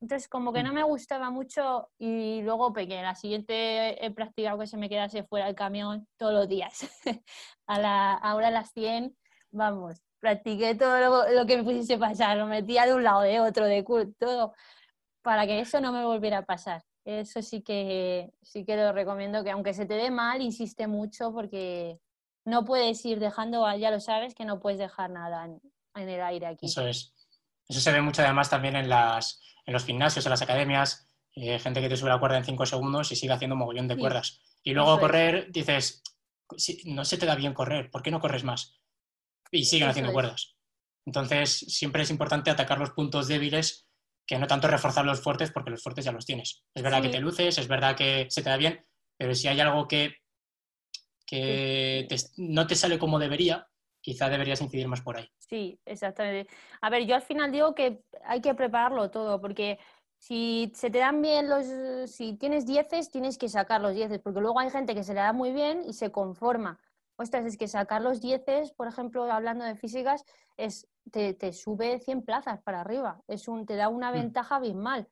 [0.00, 0.66] Entonces, como que mm.
[0.66, 3.00] no me gustaba mucho y luego pequé.
[3.02, 6.86] La siguiente he practicado que se me quedase fuera el camión todos los días.
[7.66, 9.16] a la, ahora a las 100,
[9.50, 12.36] vamos, practiqué todo lo, que me pusiese pasar.
[12.36, 13.82] Lo metía de un lado, de otro, de
[14.18, 14.52] todo,
[15.22, 16.82] para que eso no me volviera a pasar.
[17.04, 21.32] Eso sí que, sí que lo recomiendo, que aunque se te dé mal, insiste mucho
[21.32, 21.98] porque
[22.46, 25.60] no puedes ir dejando, ya lo sabes, que no puedes dejar nada en,
[25.94, 26.66] en el aire aquí.
[26.66, 27.13] Eso es.
[27.68, 31.58] Eso se ve mucho además también en las en los gimnasios, en las academias, eh,
[31.58, 34.40] gente que te sube la cuerda en cinco segundos y sigue haciendo mogollón de cuerdas.
[34.62, 36.02] Y luego correr, dices,
[36.84, 38.80] no se te da bien correr, ¿por qué no corres más?
[39.50, 40.56] Y siguen haciendo cuerdas.
[41.06, 43.88] Entonces, siempre es importante atacar los puntos débiles
[44.26, 46.64] que no tanto reforzar los fuertes, porque los fuertes ya los tienes.
[46.74, 48.86] Es verdad que te luces, es verdad que se te da bien,
[49.18, 50.16] pero si hay algo que,
[51.26, 53.68] que no te sale como debería,
[54.04, 55.26] quizá deberías incidir más por ahí.
[55.38, 56.52] Sí, exactamente.
[56.82, 59.78] A ver, yo al final digo que hay que prepararlo todo, porque
[60.18, 61.64] si se te dan bien los,
[62.10, 65.20] si tienes dieces, tienes que sacar los dieces, porque luego hay gente que se le
[65.20, 66.78] da muy bien y se conforma.
[67.16, 70.22] Ostras, es que sacar los dieces, por ejemplo, hablando de físicas,
[70.58, 74.14] es, te, te sube 100 plazas para arriba, es un, te da una mm.
[74.14, 75.08] ventaja abismal.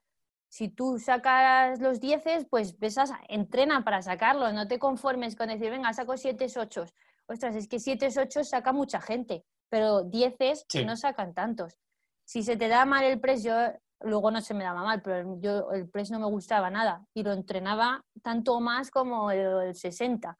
[0.48, 5.70] Si tú sacas los dieces, pues besas, entrena para sacarlos, no te conformes con decir,
[5.70, 6.84] venga, saco 7, 8.
[7.32, 11.78] Ostras, es que 7, 8 saca mucha gente pero dieces no sacan tantos.
[12.26, 13.54] Si se te da mal el press, yo
[14.00, 17.22] luego no se me daba mal, pero yo el press no me gustaba nada y
[17.22, 20.38] lo entrenaba tanto más como el, 60,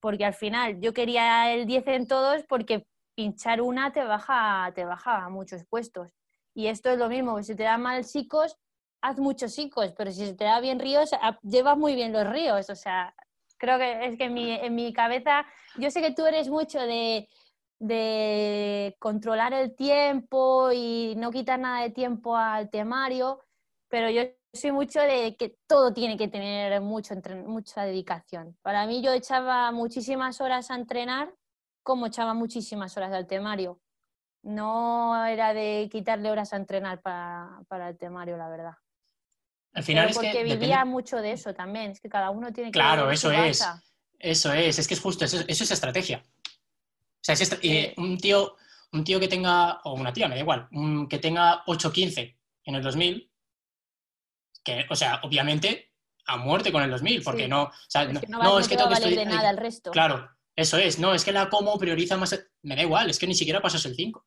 [0.00, 4.84] porque al final yo quería el 10 en todos porque pinchar una te baja, te
[4.84, 6.10] baja a muchos puestos.
[6.52, 8.56] Y esto es lo mismo, si te da mal psicos,
[9.00, 11.10] haz muchos psicos, pero si se te da bien ríos,
[11.42, 12.70] llevas muy bien los ríos.
[12.70, 13.14] O sea,
[13.56, 16.80] creo que es que en mi, en mi cabeza, yo sé que tú eres mucho
[16.80, 17.28] de
[17.78, 23.40] de controlar el tiempo y no quitar nada de tiempo al temario,
[23.88, 27.14] pero yo soy mucho de que todo tiene que tener mucho,
[27.46, 28.56] mucha dedicación.
[28.62, 31.34] Para mí yo echaba muchísimas horas a entrenar
[31.82, 33.80] como echaba muchísimas horas al temario.
[34.42, 38.74] No era de quitarle horas a entrenar para, el temario, la verdad.
[39.74, 42.78] Al final es porque vivía mucho de eso también, es que cada uno tiene que...
[42.78, 43.64] Claro, eso es.
[44.18, 46.22] Eso es, es que es justo, eso es estrategia.
[46.24, 48.56] O sea, eh, un, tío,
[48.92, 50.68] un tío que tenga, o una tía, me da igual,
[51.08, 53.30] que tenga 8.15 en el 2000,
[54.62, 55.92] que, o sea, obviamente
[56.26, 59.24] a muerte con el 2000, porque no, o sea, no, es que, tengo que estoy,
[59.24, 59.90] nada el resto.
[59.90, 63.26] Claro, eso es, no, es que la como prioriza más, me da igual, es que
[63.26, 64.18] ni siquiera pasas el 5.
[64.18, 64.26] O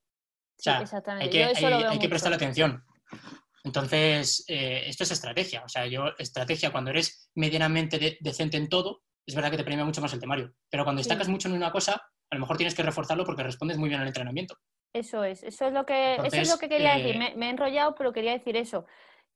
[0.58, 0.84] sea,
[1.20, 2.84] hay que, hay, que prestar atención.
[3.64, 5.64] Entonces, eh, esto es estrategia.
[5.64, 9.84] O sea, yo, estrategia, cuando eres medianamente decente en todo, es verdad que te premia
[9.84, 10.54] mucho más el temario.
[10.70, 13.78] Pero cuando destacas mucho en una cosa, a lo mejor tienes que reforzarlo porque respondes
[13.78, 14.56] muy bien al entrenamiento.
[14.94, 17.22] Eso es, eso es lo que, eso es lo que quería decir.
[17.22, 18.86] Eh, me, he enrollado, pero quería decir eso.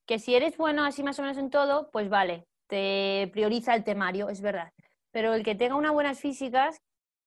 [0.05, 3.84] Que si eres bueno así más o menos en todo, pues vale, te prioriza el
[3.84, 4.71] temario, es verdad.
[5.12, 6.81] Pero el que tenga unas buenas físicas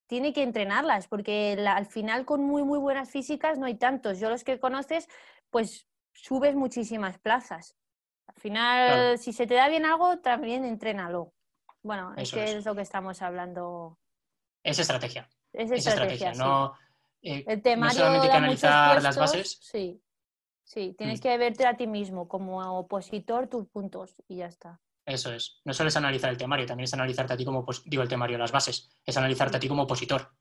[0.07, 4.19] tiene que entrenarlas, porque al final con muy, muy buenas físicas no hay tantos.
[4.19, 5.07] Yo los que conoces,
[5.49, 7.75] pues subes muchísimas plazas.
[8.27, 11.33] Al final, si se te da bien algo, también entrénalo.
[11.83, 13.99] Bueno, es que es lo que estamos hablando.
[14.63, 15.29] Es estrategia.
[15.53, 16.73] Es estrategia, no,
[17.21, 19.57] eh, el tema solamente analizar las bases.
[19.61, 20.01] Sí,
[20.63, 21.23] sí, tienes mm.
[21.23, 24.81] que verte a ti mismo como opositor tus puntos y ya está.
[25.05, 25.61] Eso es.
[25.63, 28.37] No solo es analizar el temario, también es analizarte a ti como, digo el temario,
[28.37, 30.33] las bases, es analizarte a ti como opositor.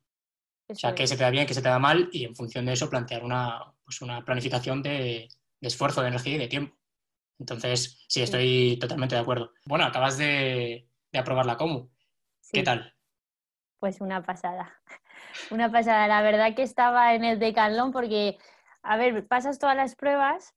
[0.69, 2.65] o sea, qué se te da bien, qué se te da mal y en función
[2.65, 5.29] de eso plantear una, pues una planificación de,
[5.67, 6.77] esfuerzo, de energía y de tiempo.
[7.39, 9.53] Entonces, sí, estoy totalmente de acuerdo.
[9.67, 11.91] Bueno, acabas de, aprobar la COMU.
[12.53, 12.95] ¿Qué tal?
[13.79, 14.73] Pues una pasada.
[15.51, 16.07] Una pasada.
[16.07, 18.39] La verdad que estaba en el decalón porque,
[18.83, 20.55] a ver, pasas todas las pruebas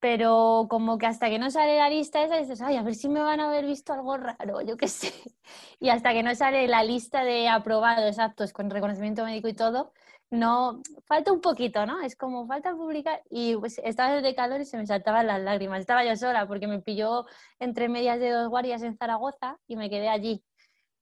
[0.00, 3.08] pero como que hasta que no sale la lista esa dices, ay, a ver si
[3.08, 5.12] me van a haber visto algo raro, yo qué sé.
[5.80, 9.92] Y hasta que no sale la lista de aprobados aptos con reconocimiento médico y todo,
[10.30, 12.00] no, falta un poquito, ¿no?
[12.02, 15.80] Es como falta publicar y pues estaba de calor y se me saltaban las lágrimas.
[15.80, 17.26] Estaba yo sola porque me pilló
[17.58, 20.44] entre medias de dos guardias en Zaragoza y me quedé allí.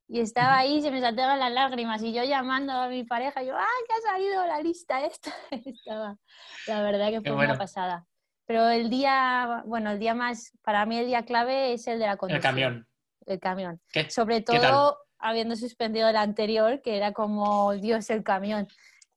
[0.09, 3.55] Y estaba ahí, se me saltaban las lágrimas y yo llamando a mi pareja, yo,
[3.57, 5.31] ¡ay, que ha salido la lista esta!
[5.51, 6.17] estaba,
[6.67, 8.07] la verdad que fue una pasada.
[8.49, 12.07] Pero el día, bueno, el día más, para mí el día clave es el de
[12.07, 12.39] la conducción.
[12.39, 12.89] El camión.
[13.27, 13.81] El camión.
[14.09, 18.67] Sobre todo habiendo suspendido el anterior, que era como, Dios, el camión.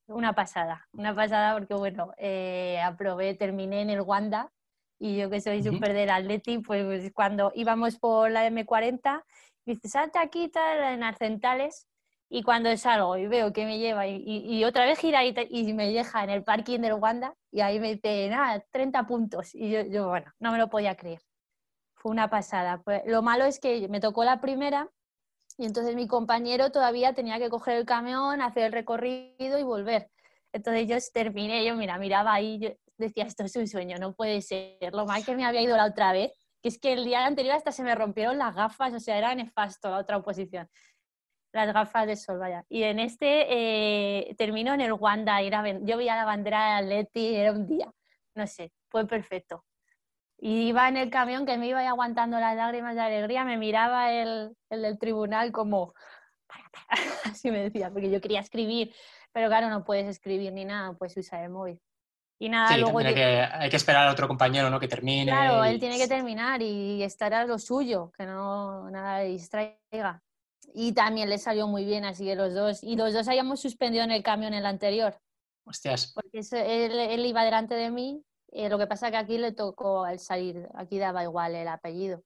[0.07, 4.51] Una pasada, una pasada porque, bueno, eh, aprobé, terminé en el Wanda
[4.99, 9.23] y yo que soy súper del Atleti, pues cuando íbamos por la M40,
[9.65, 11.87] dice, salta aquí tal, en Arcentales,
[12.33, 16.23] y cuando salgo y veo que me lleva y, otra vez gira y, me deja
[16.23, 19.53] en el parking del Wanda y ahí me dice, nada, 30 puntos.
[19.53, 21.21] Y yo, bueno, no me lo podía creer.
[21.93, 22.81] Fue una pasada.
[22.83, 24.89] Pues, lo malo es que me tocó la primera
[25.57, 30.09] y entonces mi compañero todavía tenía que coger el camión, hacer el recorrido y volver.
[30.53, 34.41] Entonces yo terminé, yo mira, miraba ahí, yo decía, esto es un sueño, no puede
[34.41, 34.93] ser.
[34.93, 37.55] Lo mal que me había ido la otra vez, que es que el día anterior
[37.55, 40.69] hasta se me rompieron las gafas, o sea, era nefasto la otra oposición
[41.53, 42.65] las gafas de sol, vaya.
[42.69, 47.35] Y en este eh, terminó en el Wanda, era, yo veía la bandera de Atleti,
[47.35, 47.91] era un día,
[48.35, 49.65] no sé, fue perfecto.
[50.37, 54.11] Y iba en el camión que me iba aguantando las lágrimas de alegría, me miraba
[54.11, 55.93] el, el del tribunal como,
[57.25, 58.93] así me decía, porque yo quería escribir,
[59.31, 61.79] pero claro, no puedes escribir ni nada, pues usar el móvil.
[62.39, 64.79] Y nada, luego hay que, hay que esperar a otro compañero ¿no?
[64.79, 65.31] que termine.
[65.31, 70.23] Claro, él tiene que terminar y estar a lo suyo, que no nada le distraiga
[70.73, 74.03] y también le salió muy bien, así que los dos, y los dos habíamos suspendido
[74.03, 75.19] en el camión en el anterior.
[75.65, 76.13] Hostias.
[76.13, 80.19] Porque él, iba delante de mí, eh, lo que pasa que aquí le tocó al
[80.19, 82.23] salir, aquí daba igual el apellido.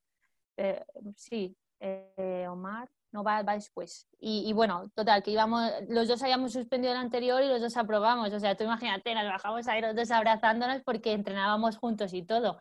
[0.58, 4.08] Eh, sí, eh, Omar, no va, va después.
[4.20, 8.32] Y, bueno, total, que íbamos, los dos habíamos suspendido el anterior y los dos aprobamos.
[8.34, 12.60] O sea, tú imagínate, nos bajamos ahí los dos abrazándonos porque entrenábamos juntos y todo.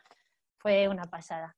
[0.58, 1.56] Fue una pasada.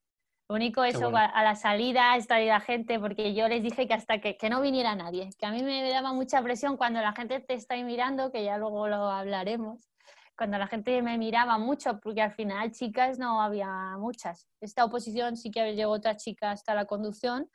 [0.48, 4.20] Lo único eso, a la salida está la gente, porque yo les dije que hasta
[4.20, 7.40] que, que, no viniera nadie, que a mí me daba mucha presión cuando la gente
[7.40, 9.90] te está mirando, que ya luego lo hablaremos,
[10.36, 14.46] cuando la gente me miraba mucho, porque al final chicas no había muchas.
[14.60, 17.50] Esta oposición sí que llegó otra chica hasta la conducción,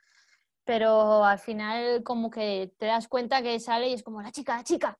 [0.64, 4.56] pero al final como que te das cuenta que sale y es como la chica,
[4.56, 4.98] la chica,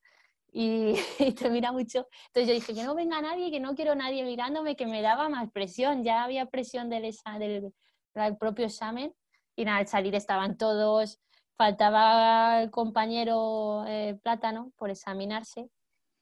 [0.52, 0.94] y,
[1.38, 2.06] te mira mucho.
[2.28, 5.28] Entonces yo dije que no venga nadie, que no quiero nadie mirándome, que me daba
[5.28, 6.04] más presión.
[6.04, 7.72] Ya había presión del, del,
[8.20, 9.14] del propio examen
[9.56, 11.20] y nada, al salir estaban todos,
[11.56, 15.70] faltaba el compañero eh, Plátano por examinarse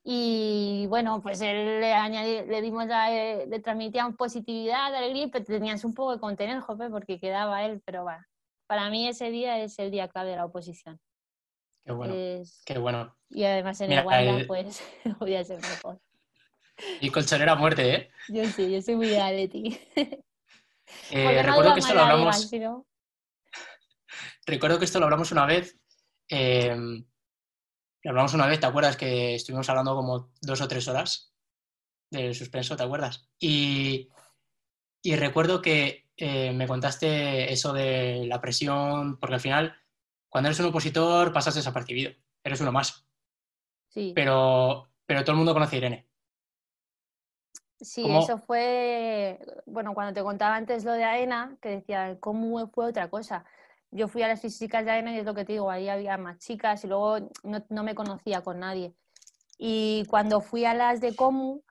[0.02, 5.84] y bueno, pues él le, le dimos la, eh, le transmitíamos positividad, alegría, pero tenías
[5.84, 8.26] un poco de contener, jope, porque quedaba él, pero va.
[8.66, 10.98] Para mí ese día es el día clave de la oposición.
[11.84, 12.14] Qué bueno.
[12.64, 13.16] qué bueno.
[13.28, 14.82] Y además en el Wanda, pues
[15.18, 16.00] voy a ser mejor.
[17.00, 18.10] Y colchonera muerte, ¿eh?
[18.28, 19.80] Yo sí, yo soy muy de ti.
[21.10, 22.50] Eh, recuerdo que esto lo hablamos.
[24.46, 25.78] Recuerdo que esto lo hablamos una vez.
[26.28, 26.74] Eh,
[28.02, 28.96] lo hablamos una vez, ¿te acuerdas?
[28.96, 31.34] Que estuvimos hablando como dos o tres horas
[32.10, 33.28] del suspenso, ¿te acuerdas?
[33.38, 34.08] Y,
[35.04, 39.76] recuerdo que eh, me contaste eso de la presión, porque al final,
[40.28, 43.06] cuando eres un opositor, pasas desapercibido, eres uno más.
[43.88, 44.12] Sí.
[44.14, 46.09] Pero, pero todo el mundo conoce a Irene.
[47.82, 52.86] Sí, eso fue, bueno, cuando te contaba antes lo de AENA, que decía, ¿cómo fue
[52.86, 53.46] otra cosa?
[53.90, 56.18] Yo fui a las físicas de AENA y es lo que te digo, ahí había
[56.18, 58.94] más chicas y luego no, me conocía con nadie.
[59.56, 61.62] Y cuando fui a las de COMU,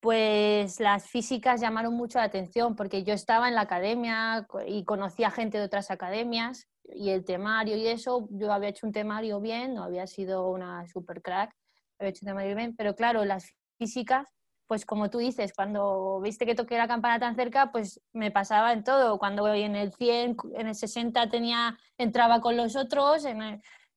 [0.00, 5.30] pues las físicas llamaron mucho la atención porque yo estaba en la academia y conocía
[5.30, 9.74] gente de otras academias y el temario y eso, yo había hecho un temario bien,
[9.74, 11.54] no había sido una super crack,
[12.00, 14.26] había hecho un temario bien, pero claro, las físicas
[14.72, 18.72] pues como tú dices, cuando viste que toqué la campana tan cerca, pues me pasaba
[18.72, 19.18] en todo.
[19.18, 23.26] Cuando en el 100, en el 60 tenía, entraba con los otros,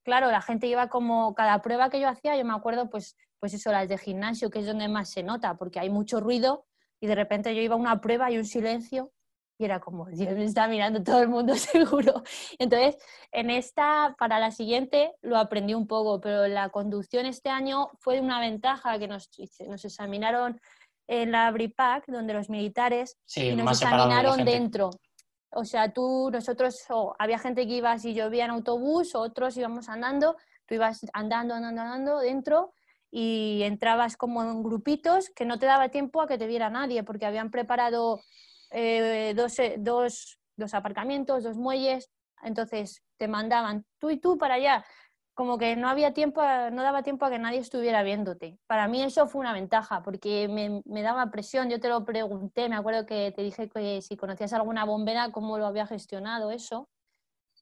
[0.02, 3.54] claro, la gente iba como, cada prueba que yo hacía, yo me acuerdo, pues, pues
[3.54, 6.66] eso, las de gimnasio, que es donde más se nota, porque hay mucho ruido
[7.00, 9.12] y de repente yo iba a una prueba y un silencio
[9.58, 12.22] Y era como, Dios, me está mirando todo el mundo seguro.
[12.58, 12.96] Entonces,
[13.32, 18.20] en esta, para la siguiente, lo aprendí un poco, pero la conducción este año fue
[18.20, 19.30] una ventaja que nos,
[19.66, 20.60] nos examinaron
[21.08, 24.90] en la BRIPAC, donde los militares y nos examinaron dentro.
[25.50, 26.84] O sea, tú, nosotros,
[27.18, 31.80] había gente que iba si llovía en autobús, otros íbamos andando, tú ibas andando, andando,
[31.80, 32.72] andando dentro
[33.10, 37.04] y entrabas como en grupitos que no te daba tiempo a que te viera nadie,
[37.04, 38.20] porque habían preparado
[38.70, 42.10] eh, dos, eh, dos, dos aparcamientos, dos muelles,
[42.42, 44.84] entonces te mandaban tú y tú para allá
[45.36, 46.40] como que no había tiempo,
[46.72, 48.58] no daba tiempo a que nadie estuviera viéndote.
[48.66, 52.76] Para mí eso fue una ventaja, porque me, daba presión, yo te lo pregunté, me
[52.76, 56.88] acuerdo que te dije que si conocías alguna bombera, cómo lo había gestionado eso.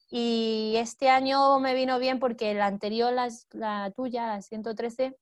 [0.09, 5.17] Y este año me vino bien porque la anterior, la, la tuya, la 113,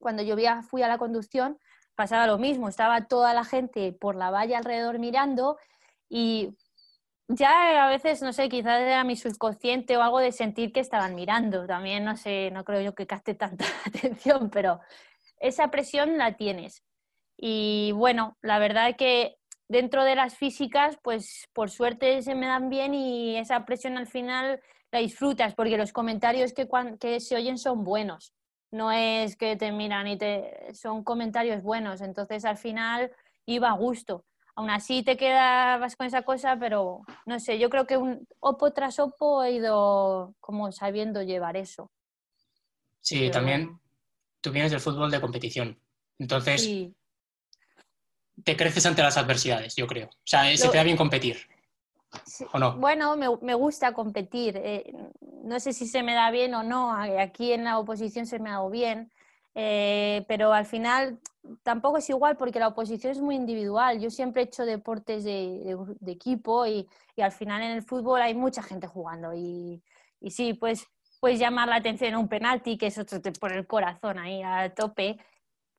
[0.00, 1.60] cuando yo fui a la conducción,
[1.98, 5.58] pasaba lo mismo, estaba toda la gente por la valla alrededor mirando
[6.08, 6.56] y
[7.26, 11.16] ya a veces, no sé, quizás era mi subconsciente o algo de sentir que estaban
[11.16, 11.66] mirando.
[11.66, 14.78] También, no sé, no creo yo que capte tanta atención, pero
[15.40, 16.84] esa presión la tienes.
[17.36, 22.46] Y bueno, la verdad es que dentro de las físicas, pues por suerte se me
[22.46, 24.60] dan bien y esa presión al final
[24.92, 26.68] la disfrutas, porque los comentarios que,
[27.00, 28.37] que se oyen son buenos.
[28.70, 30.74] No es que te miran y te...
[30.74, 32.00] son comentarios buenos.
[32.00, 33.10] Entonces al final
[33.46, 34.24] iba a gusto
[34.58, 38.72] aún así te quedabas con esa cosa, pero no sé, yo creo que un opo
[38.72, 41.92] tras opo he ido como sabiendo llevar eso.
[43.00, 43.78] Sí, también
[44.40, 45.80] tú vienes del fútbol de competición,
[46.18, 46.68] entonces
[48.42, 50.08] te creces ante las adversidades, yo creo.
[50.08, 51.38] O sea, se te da bien competir.
[52.52, 52.76] ¿O no?
[52.76, 54.56] Bueno, me, gusta competir.
[54.56, 54.92] Eh,
[55.42, 56.92] no sé si se me da bien o no.
[56.92, 59.10] Aquí en la oposición se me ha dado bien.
[59.54, 61.18] Eh, pero al final
[61.62, 63.98] tampoco es igual porque la oposición es muy individual.
[64.00, 66.88] Yo siempre he hecho deportes de, equipo y,
[67.20, 69.82] al final en el fútbol hay mucha gente jugando y,
[70.20, 70.86] y sí, pues
[71.20, 74.72] puedes llamar la atención en un penalti, que eso te pone el corazón ahí a
[74.74, 75.18] tope,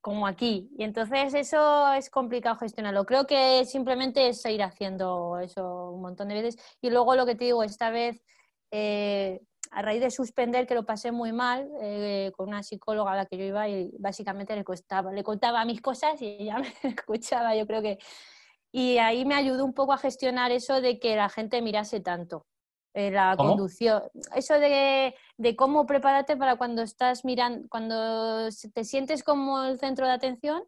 [0.02, 0.70] como aquí.
[0.78, 3.06] Y entonces eso es complicado gestionarlo.
[3.06, 6.58] Creo que simplemente es ir haciendo eso un montón de veces.
[6.82, 8.24] Y luego lo que te digo, esta vez
[8.72, 13.16] eh, a raíz de suspender, que lo pasé muy mal, eh, con una psicóloga a
[13.16, 17.66] la que yo iba y básicamente le, contaba mis cosas y ella me escuchaba, yo
[17.68, 18.00] creo que...
[18.72, 22.46] Y ahí me ayudó un poco a gestionar eso de que la gente mirase tanto.
[23.00, 24.04] Eh, la conducción.
[24.36, 30.06] Eso de, de, cómo prepararte para cuando estás mirando, cuando te sientes como el centro
[30.06, 30.64] de atención,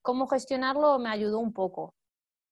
[0.00, 1.94] cómo gestionarlo me ayudó un poco.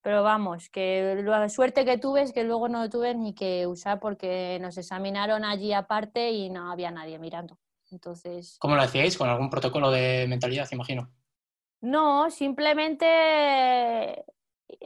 [0.03, 4.01] Pero vamos, que la suerte que tuve es que luego no tuve ni que usar
[4.01, 7.59] porque nos examinaron allí aparte y no había nadie mirando.
[7.91, 8.59] Entonces.
[8.59, 9.17] ¿Cómo lo hacíais?
[9.17, 11.11] ¿Con algún protocolo de mentalidad, imagino?
[11.81, 13.07] No, simplemente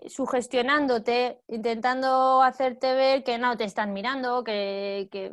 [0.06, 5.32] sugestionándote, intentando hacerte ver que no te están mirando, que, que,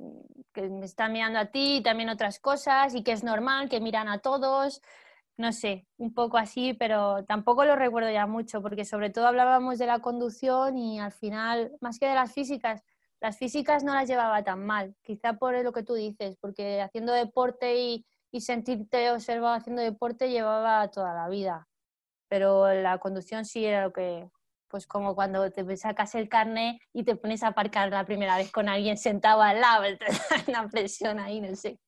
[0.69, 4.07] me están mirando a ti y también otras cosas y que es normal, que miran
[4.07, 4.81] a todos.
[5.35, 9.79] No sé, un poco así, pero tampoco lo recuerdo ya mucho, porque sobre todo hablábamos
[9.79, 12.83] de la conducción y al final, más que de las físicas,
[13.19, 17.13] las físicas no las llevaba tan mal, quizá por lo que tú dices, porque haciendo
[17.13, 18.05] deporte y,
[18.39, 21.67] sentirte observado haciendo deporte llevaba toda la vida,
[22.27, 24.29] pero la conducción sí era lo que,
[24.73, 28.51] pues como cuando te sacas el carne y te pones a aparcar la primera vez
[28.51, 31.79] con alguien sentado al lado, te da una presión ahí, no sé.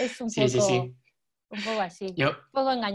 [0.00, 0.48] Es un poco...
[0.48, 0.96] Sí, sí
[1.52, 2.14] un poco así.
[2.16, 2.30] Yo,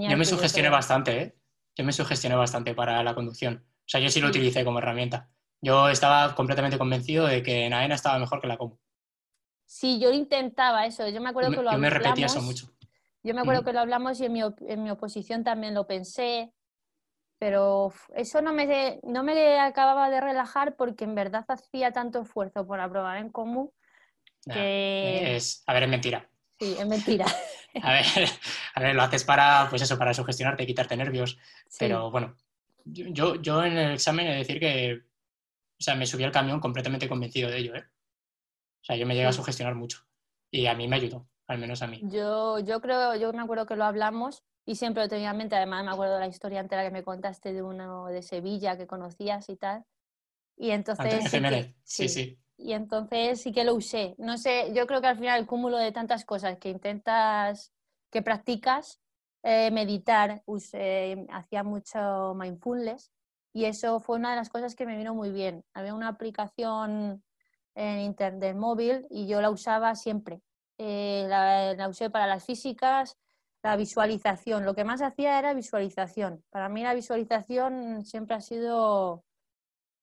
[0.09, 1.35] Yo me sugestioné bastante, ¿eh?
[1.75, 3.63] Yo me sugestioné bastante para la conducción.
[3.63, 5.29] O sea, yo sí lo utilicé como herramienta.
[5.61, 8.75] Yo estaba completamente convencido de que en AENA estaba mejor que la COM.
[9.65, 11.07] Sí, yo intentaba eso.
[11.07, 12.71] Yo me acuerdo que lo yo me repetía eso mucho.
[13.23, 16.53] Yo me acuerdo que lo hablamos y en mi, en mi, oposición también lo pensé,
[17.39, 22.65] pero eso no me, no me acababa de relajar porque en verdad hacía tanto esfuerzo
[22.65, 23.71] por aprobar en común
[24.53, 25.35] que...
[25.35, 26.29] Es, a ver, es mentira.
[26.59, 27.25] Sí, es mentira.
[27.83, 28.05] A ver,
[28.73, 31.37] a ver, lo haces para, pues eso, para sugestionarte, quitarte nervios.
[31.77, 32.35] Pero bueno,
[32.85, 35.03] yo, yo en el examen he de decir que,
[35.79, 37.85] o sea, me subí al camión completamente convencido de ello, ¿eh?
[38.81, 39.99] O sea, yo me llegué a sugestionar mucho.
[40.49, 41.99] Y a mí me ayudó, al menos a mí.
[42.05, 45.55] Yo, yo creo, yo me acuerdo que lo hablamos y siempre lo tenía en mente.
[45.55, 48.85] Además, me acuerdo de la historia entera que me contaste de uno de Sevilla que
[48.85, 49.83] conocías y tal.
[50.55, 51.23] Y entonces.
[51.83, 54.15] sí, sí y entonces sí que lo usé.
[54.17, 57.71] No sé, yo creo que al final el cúmulo de tantas cosas que intentas,
[58.09, 58.99] que practicas,
[59.43, 60.43] eh, meditar,
[61.29, 63.11] hacía mucho mindfulness
[63.53, 65.63] y eso fue una de las cosas que me vino muy bien.
[65.73, 67.23] Había una aplicación
[67.75, 70.41] en internet móvil y yo la usaba siempre.
[70.79, 73.17] Eh, la, la usé para las físicas,
[73.63, 74.65] la visualización.
[74.65, 76.43] Lo que más hacía era visualización.
[76.49, 79.23] Para mí la visualización siempre ha sido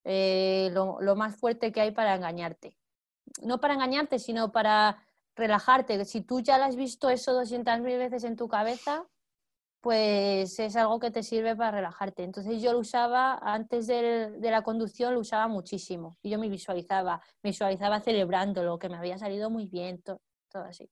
[0.05, 2.77] eh, lo, lo, más fuerte que hay para engañarte.
[3.43, 5.03] No para engañarte, sino para
[5.37, 6.05] relajarte.
[6.05, 9.07] Si tú ya lo has visto eso 200.000 veces en tu cabeza,
[9.85, 12.25] pues es algo que te sirve para relajarte.
[12.25, 16.17] Entonces yo lo usaba antes de, la conducción, lo usaba muchísimo.
[16.23, 20.21] Y yo me visualizaba, me visualizaba celebrándolo, que me había salido muy bien, todo,
[20.65, 20.89] así.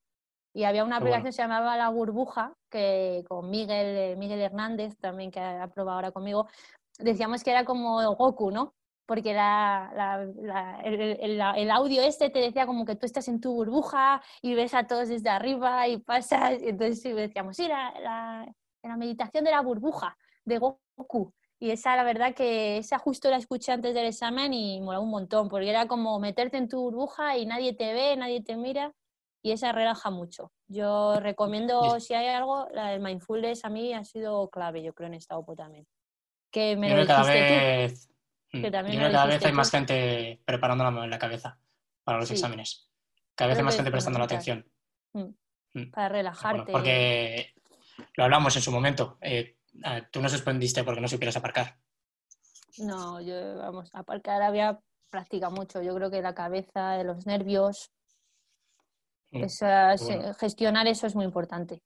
[0.54, 4.96] Y había una aplicación que se llamaba La Burbuja, que con Miguel, eh, Miguel Hernández,
[4.98, 6.46] también que ha probado ahora conmigo,
[6.98, 8.74] decíamos que era como Goku, ¿no?
[9.04, 9.40] porque el,
[11.70, 15.08] audio este te decía como que tú estás en tu burbuja y ves a todos
[15.08, 18.46] desde arriba y pasas, entonces decíamos, sí, la,
[18.82, 21.32] la meditación de la burbuja de Goku.
[21.58, 25.10] Y esa, la verdad, que esa justo la escuché antes del examen y mola un
[25.10, 28.92] montón, porque era como meterte en tu burbuja y nadie te ve, nadie te mira,
[29.42, 30.52] y esa relaja mucho.
[30.68, 35.08] Yo recomiendo, si hay algo, la del mindfulness a mí ha sido clave, yo creo,
[35.08, 35.86] en esta OPO también.
[36.50, 38.08] Que me lo cada vez,
[38.52, 41.58] mm, cada vez hay más gente preparándola en la cabeza
[42.04, 42.88] para los exámenes.
[43.34, 44.64] Cada vez hay más gente prestando la atención.
[45.12, 45.34] Mm.
[45.74, 45.90] Mm.
[45.90, 46.70] Para relajarte.
[46.70, 47.54] porque
[48.14, 49.18] lo hablamos en su momento.
[49.20, 49.56] Eh,
[50.10, 51.78] tú no suspendiste porque no supieras aparcar.
[52.78, 54.78] No, yo, vamos, aparcar había
[55.10, 55.82] practicado mucho.
[55.82, 57.90] Yo creo que la cabeza, los nervios,
[59.32, 61.82] mm, gestionar eso es muy importante.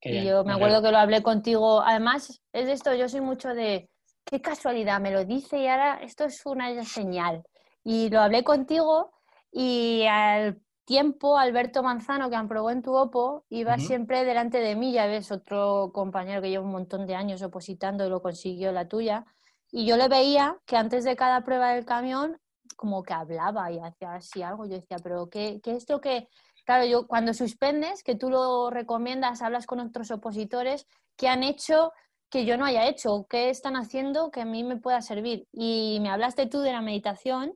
[0.00, 1.80] y yo me acuerdo que lo hablé contigo.
[1.80, 3.88] Además, es de esto, yo soy mucho de,
[4.24, 7.42] qué casualidad, me lo dice y ahora esto es una señal.
[7.84, 9.12] Y lo hablé contigo
[9.52, 14.92] y al tiempo, Alberto Manzano, que aprobó en tu OPO, iba siempre delante de mí,
[14.92, 18.88] ya ves, otro compañero que lleva un montón de años opositando y lo consiguió la
[18.88, 19.24] tuya.
[19.70, 22.38] Y yo le veía que antes de cada prueba del camión,
[22.74, 24.66] como que hablaba y hacía así algo.
[24.66, 26.28] Yo decía, pero ¿qué, qué es lo que...?
[26.64, 31.92] Claro, yo cuando suspendes, que tú lo recomiendas, hablas con otros opositores, ¿qué han hecho
[32.30, 33.26] que yo no haya hecho?
[33.28, 35.46] ¿Qué están haciendo que a mí me pueda servir?
[35.52, 37.54] Y me hablaste tú de la meditación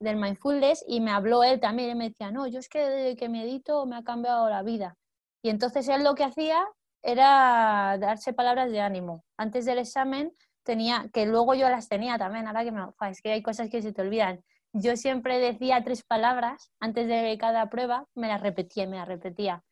[0.00, 3.16] del mindfulness y me habló él también y me decía, no, yo es que desde
[3.16, 4.96] que medito me ha cambiado la vida.
[5.42, 6.64] Y entonces él lo que hacía
[7.02, 9.24] era darse palabras de ánimo.
[9.36, 13.32] Antes del examen tenía, que luego yo las tenía también, ahora que me, es que
[13.32, 14.42] hay cosas que se te olvidan.
[14.76, 19.62] Yo siempre decía tres palabras antes de cada prueba, me las repetía, me las repetía.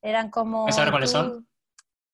[0.00, 0.72] Eran como...
[0.72, 1.46] ¿Sabes cuáles son?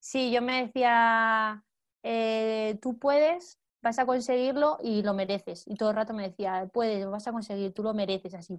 [0.01, 1.65] Sí, yo me decía,
[2.03, 5.63] eh, tú puedes, vas a conseguirlo y lo mereces.
[5.69, 8.59] Y todo el rato me decía, puedes, vas a conseguir, tú lo mereces, así,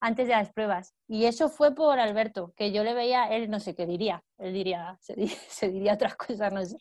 [0.00, 0.94] antes de las pruebas.
[1.08, 4.52] Y eso fue por Alberto, que yo le veía, él no sé qué diría, él
[4.52, 4.96] diría,
[5.48, 6.76] se, diría, otras cosas, no sé.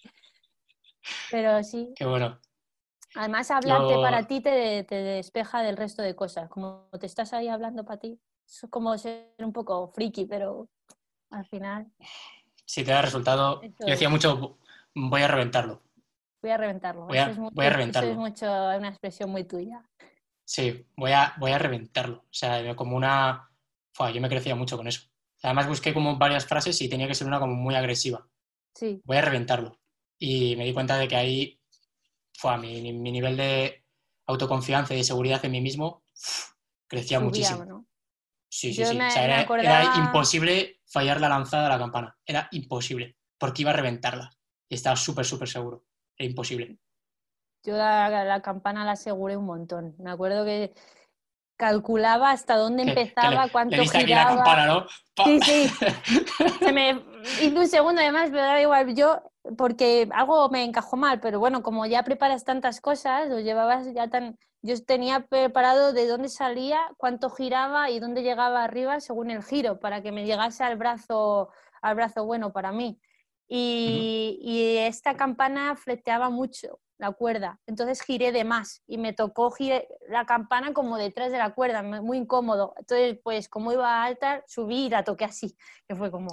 [1.31, 1.91] Pero sí.
[1.95, 2.39] Qué bueno.
[3.15, 6.49] Además, hablarte para ti te, te, despeja del resto de cosas.
[6.49, 10.69] Como te estás ahí hablando para ti, es como ser un poco friki, pero
[11.29, 11.91] al final.
[12.65, 14.57] Si te da resultado, yo decía mucho,
[14.95, 15.81] voy a reventarlo
[16.41, 17.05] Voy a reventarlo.
[17.05, 17.37] Voy a, es
[17.73, 18.11] reventarlo.
[18.11, 19.83] es mucho, una expresión muy tuya.
[20.43, 22.17] Sí, voy a, voy a reventarlo.
[22.17, 23.51] O sea, como una...
[24.13, 25.07] yo me crecía mucho con eso.
[25.43, 28.27] Además busqué como varias frases y tenía que ser una como muy agresiva.
[28.73, 29.01] Sí.
[29.05, 29.79] Voy a reventarlo.
[30.17, 31.60] Y me di cuenta de que ahí
[32.33, 33.83] fue mi, mi nivel de
[34.27, 36.03] autoconfianza y de seguridad en mí mismo
[36.87, 37.85] crecía muchísimo.
[38.49, 38.97] Sí, sí, sí.
[38.97, 42.17] era, era, imposible fallar la lanzada de la campana.
[42.25, 44.29] Era imposible, porque iba a reventarla.
[44.67, 45.85] Y estaba súper, súper seguro
[46.25, 46.77] imposible.
[47.63, 49.95] Yo la, campana la aseguré un montón.
[49.99, 50.73] Me acuerdo que
[51.57, 54.31] calculaba hasta dónde empezaba, cuánto giraba.
[54.31, 54.85] La campana, ¿no?
[55.23, 55.71] Sí, sí.
[56.59, 57.01] Se me
[57.41, 58.95] hizo un segundo además, pero da igual.
[58.95, 63.91] Yo, porque algo me encajó mal, pero bueno, como ya preparas tantas cosas, lo llevabas
[63.93, 64.37] ya tan...
[64.63, 69.79] Yo tenía preparado de dónde salía, cuánto giraba y dónde llegaba arriba según el giro,
[69.79, 71.49] para que me llegase al brazo,
[71.81, 72.99] al brazo bueno para mí.
[73.47, 79.53] Y, esta campana fleteaba mucho la cuerda, entonces giré de más y me tocó
[80.07, 82.73] la campana como detrás de la cuerda, muy incómodo.
[82.77, 86.29] Entonces, pues como iba alta, subí y la toqué así, que fue como...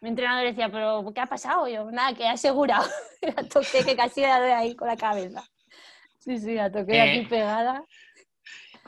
[0.00, 1.66] Mi entrenador decía, pero ¿qué ha pasado?
[1.66, 2.88] Yo, nada, que he asegurado.
[3.22, 5.44] la toqué que casi la doy ahí con la cabeza.
[6.18, 7.84] Sí, sí, la toqué aquí eh, pegada.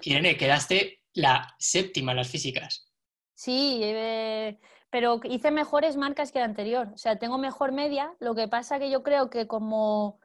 [0.02, 2.90] Irene, quedaste la séptima en las físicas.
[3.34, 4.58] Sí, eh,
[4.90, 6.90] pero hice mejores marcas que la anterior.
[6.94, 8.14] O sea, tengo mejor media.
[8.20, 10.20] Lo que pasa que yo creo que como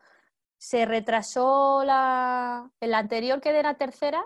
[0.57, 4.23] se retrasó la, el anterior que de la tercera,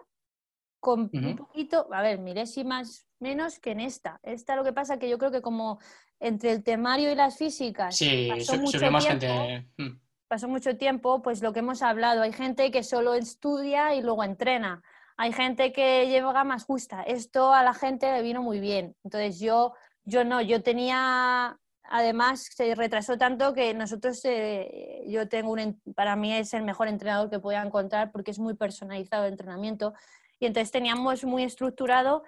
[0.80, 4.20] con un poquito, a ver, milésimas menos que en esta.
[4.24, 5.80] Esta lo que pasa que yo creo que como
[6.20, 9.68] entre el temario y las físicas sí, pasó, mucho tiempo, gente...
[9.78, 10.00] Mm.
[10.28, 14.24] pasó mucho tiempo, pues lo que hemos hablado, hay gente que solo estudia y luego
[14.24, 14.82] entrena.
[15.18, 17.04] Hay gente que lleva más justa.
[17.04, 18.96] Esto a la gente le vino muy bien.
[19.04, 19.74] Entonces yo
[20.06, 21.58] yo no, yo tenía
[21.92, 26.88] además se retrasó tanto que nosotros, eh, yo tengo un, para mí es el mejor
[26.88, 29.94] entrenador que pueda encontrar porque es muy personalizado el entrenamiento
[30.40, 32.24] y entonces teníamos muy estructurado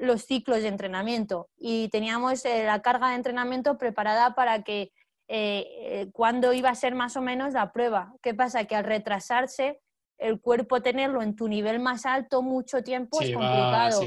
[0.00, 4.92] los ciclos de entrenamiento y teníamos eh, la carga de entrenamiento preparada para que
[5.28, 8.12] eh, cuando iba a ser más o menos la prueba.
[8.22, 8.64] ¿Qué pasa?
[8.64, 9.80] Que al retrasarse,
[10.18, 14.02] el cuerpo tenerlo en tu nivel más alto mucho tiempo es complicado.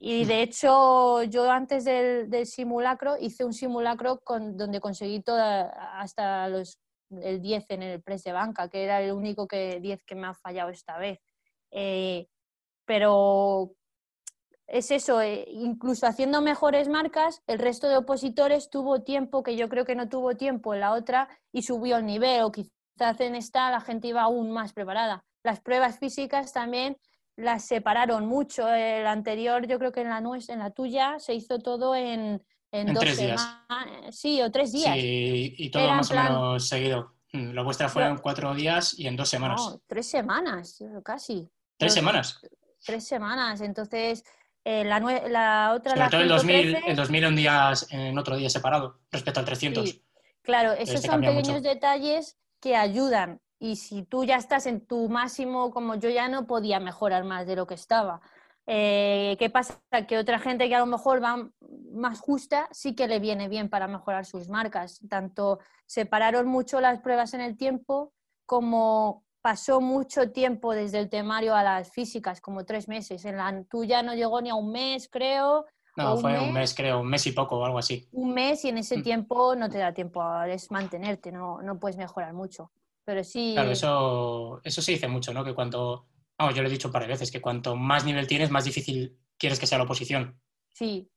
[0.00, 6.48] Y de hecho, yo antes del, simulacro hice un simulacro con, donde conseguí toda, hasta
[6.48, 6.78] los,
[7.10, 10.28] el 10 en el press de banca, que era el único que, 10 que me
[10.28, 11.18] ha fallado esta vez.
[11.72, 12.28] Eh,
[12.84, 13.72] pero
[14.68, 19.68] es eso, eh, incluso haciendo mejores marcas, el resto de opositores tuvo tiempo que yo
[19.70, 23.34] creo que no tuvo tiempo en la otra y subió el nivel, o quizás en
[23.34, 25.24] esta la gente iba aún más preparada.
[25.42, 26.98] Las pruebas físicas también
[27.36, 28.68] las separaron mucho.
[28.68, 32.92] El anterior, yo creo que en la, en la tuya se hizo todo en, en,
[32.92, 33.64] dos semanas.
[34.10, 34.94] Sí, o tres días.
[34.94, 37.14] Sí, y todo más o menos seguido.
[37.32, 39.60] Mm, la vuestra fue en cuatro días y en dos semanas.
[39.60, 41.48] No, tres semanas, casi.
[41.78, 42.40] ¿Tres semanas?
[42.84, 43.60] Tres semanas.
[43.60, 44.24] Entonces,
[44.64, 45.94] eh, la, la, otra...
[45.94, 50.00] Sobre todo el 2000, el 2000 en, días, en otro día separado respecto al 300.
[50.42, 55.70] Claro, esos son pequeños detalles que ayudan y si tú ya estás en tu máximo,
[55.70, 58.20] como yo ya no podía mejorar más de lo que estaba.
[58.66, 59.80] Eh, ¿Qué pasa?
[60.06, 61.48] Que otra gente que a lo mejor va
[61.92, 65.00] más justa sí que le viene bien para mejorar sus marcas.
[65.08, 68.12] Tanto separaron mucho las pruebas en el tiempo
[68.46, 73.24] como pasó mucho tiempo desde el temario a las físicas, como tres meses.
[73.24, 75.66] En la tuya no llegó ni a un mes, creo.
[75.96, 78.08] No, fue un mes, creo, un mes y poco o algo así.
[78.12, 79.02] Un mes y en ese mm.
[79.02, 82.70] tiempo no te da tiempo a mantenerte, no, no puedes mejorar mucho.
[83.04, 83.52] Pero sí.
[83.54, 85.44] Claro, eso, eso se dice mucho, ¿no?
[85.44, 86.06] Que cuanto.
[86.38, 88.64] Vamos, yo lo he dicho un par de veces, que cuanto más nivel tienes, más
[88.64, 90.40] difícil quieres que sea la oposición.
[90.72, 91.10] Sí,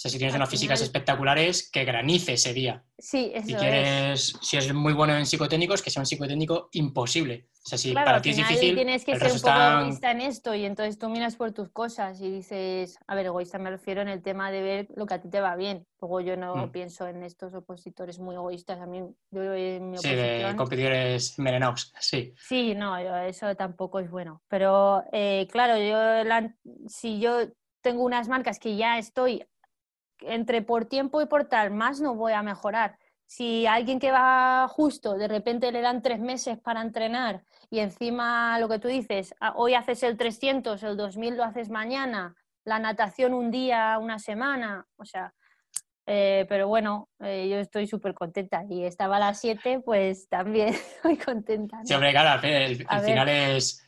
[0.00, 2.84] sea, si tienes unas físicas espectaculares, que granice ese día.
[2.96, 7.48] Sí, eso si quieres, Si eres muy bueno en psicotécnicos, que sea un psicotécnico imposible.
[7.64, 8.76] O sea, si para ti es difícil.
[8.76, 12.20] Tienes que ser un poco egoísta en esto y entonces tú miras por tus cosas
[12.20, 15.20] y dices, a ver, egoísta me refiero en el tema de ver lo que a
[15.20, 15.84] ti te va bien.
[16.00, 16.70] Luego yo no mm.
[16.70, 18.80] pienso en estos opositores muy egoístas.
[18.80, 22.32] A mí, yo en mi Sí, de competidores envenenados, sí.
[22.38, 24.42] Sí, no, eso tampoco es bueno.
[24.48, 26.40] Pero eh, claro, yo
[26.86, 27.48] si yo
[27.80, 29.44] tengo unas marcas que ya estoy
[30.20, 32.98] entre por tiempo y por tal, más no voy a mejorar.
[33.26, 38.58] Si alguien que va justo, de repente le dan tres meses para entrenar y encima
[38.58, 42.78] lo que tú dices, ah, hoy haces el 300, el 2000 lo haces mañana, la
[42.78, 45.34] natación un día, una semana, o sea,
[46.06, 50.68] eh, pero bueno, eh, yo estoy súper contenta y estaba a las 7, pues también
[50.96, 51.80] estoy contenta.
[51.84, 53.84] Sí, hombre, claro, el, final es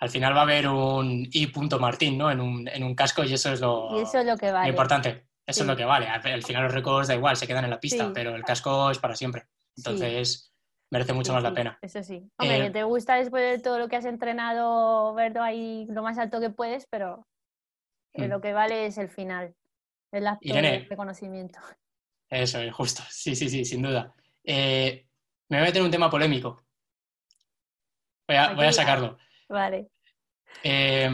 [0.00, 1.52] al final va a haber un I.
[1.78, 2.30] Martín, ¿no?
[2.30, 4.66] En un, en un casco y eso es lo, eso es lo que vale.
[4.66, 5.29] lo importante.
[5.50, 6.06] Eso es lo que vale.
[6.06, 8.98] Al final los récords da igual, se quedan en la pista, pero el casco es
[8.98, 9.46] para siempre.
[9.76, 10.52] Entonces
[10.90, 11.78] merece mucho más la pena.
[11.82, 12.28] Eso sí.
[12.38, 16.02] Hombre, eh, que te gusta después de todo lo que has entrenado verlo ahí lo
[16.02, 17.26] más alto que puedes, pero
[18.14, 18.24] mm.
[18.24, 19.54] lo que vale es el final,
[20.12, 21.58] el acto de reconocimiento.
[22.28, 23.02] Eso es justo.
[23.08, 24.14] Sí, sí, sí, sin duda.
[24.44, 25.06] Eh,
[25.48, 26.64] me voy a meter un tema polémico.
[28.28, 29.18] Voy a, voy a sacarlo.
[29.48, 29.90] Vale.
[30.62, 31.10] Eh,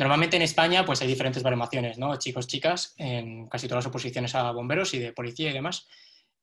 [0.00, 2.16] Normalmente en España pues hay diferentes baremaciones, ¿no?
[2.16, 5.86] Chicos, chicas, en casi todas las oposiciones a bomberos y de policía y demás.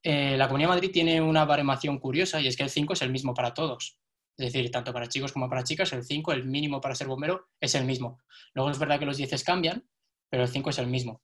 [0.03, 3.01] Eh, la Comunidad de Madrid tiene una baremación curiosa y es que el 5 es
[3.01, 3.97] el mismo para todos.
[4.37, 7.49] Es decir, tanto para chicos como para chicas, el 5, el mínimo para ser bombero,
[7.59, 8.19] es el mismo.
[8.53, 9.83] Luego es verdad que los 10 cambian,
[10.29, 11.23] pero el 5 es el mismo.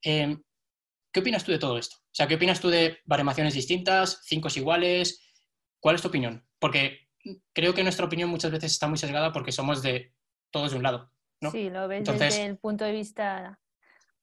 [0.00, 0.42] Em,
[1.12, 1.96] ¿Qué opinas tú de todo esto?
[1.96, 5.20] O sea, ¿qué opinas tú de baremaciones distintas, 5 iguales?
[5.80, 6.46] ¿Cuál es tu opinión?
[6.58, 7.10] Porque
[7.52, 10.14] creo que nuestra opinión muchas veces está muy sesgada porque somos de
[10.50, 11.13] todos de un lado.
[11.50, 13.58] Sí, lo ves desde el punto de vista...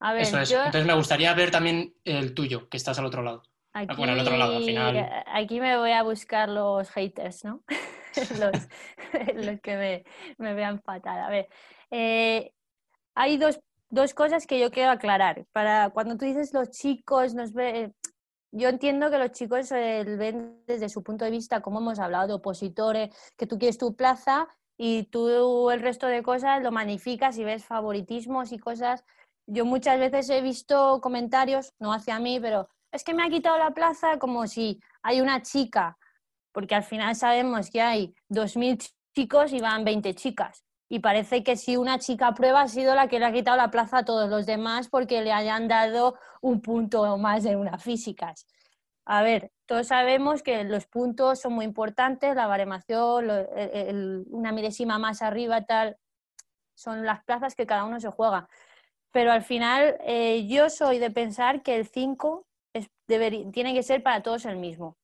[0.04, 3.44] A ver, Entonces me gustaría ver también el tuyo, que estás al otro lado.
[3.72, 5.24] Aquí, bueno, al otro lado, al final.
[5.26, 7.62] Aquí me voy a buscar los haters, ¿no?
[9.34, 10.04] los, que
[10.38, 11.20] me, vean fatal.
[11.20, 11.48] A ver,
[11.90, 12.52] eh,
[13.14, 15.46] hay dos, dos, cosas que yo quiero aclarar.
[15.52, 17.92] Para cuando tú dices los chicos, nos ve,
[18.50, 22.26] yo entiendo que los chicos eh, ven desde su punto de vista, como hemos hablado,
[22.26, 27.38] de opositores, que tú quieres tu plaza y tú el resto de cosas lo magnificas
[27.38, 29.04] y ves favoritismos y cosas.
[29.46, 33.58] Yo muchas veces he visto comentarios, no hacia mí, pero es que me ha quitado
[33.58, 35.98] la plaza como si hay una chica,
[36.52, 40.64] porque al final sabemos que hay 2.000 chicos y van 20 chicas.
[40.88, 43.70] Y parece que si una chica prueba ha sido la que le ha quitado la
[43.70, 48.46] plaza a todos los demás porque le hayan dado un punto más en unas físicas.
[49.04, 53.28] A ver, todos sabemos que los puntos son muy importantes, la baremación,
[54.30, 55.96] una milésima más arriba, tal,
[56.74, 58.48] son las plazas que cada uno se juega.
[59.12, 62.46] Pero al final eh, yo soy de pensar que el 5
[63.06, 64.96] tiene que ser para todos el mismo.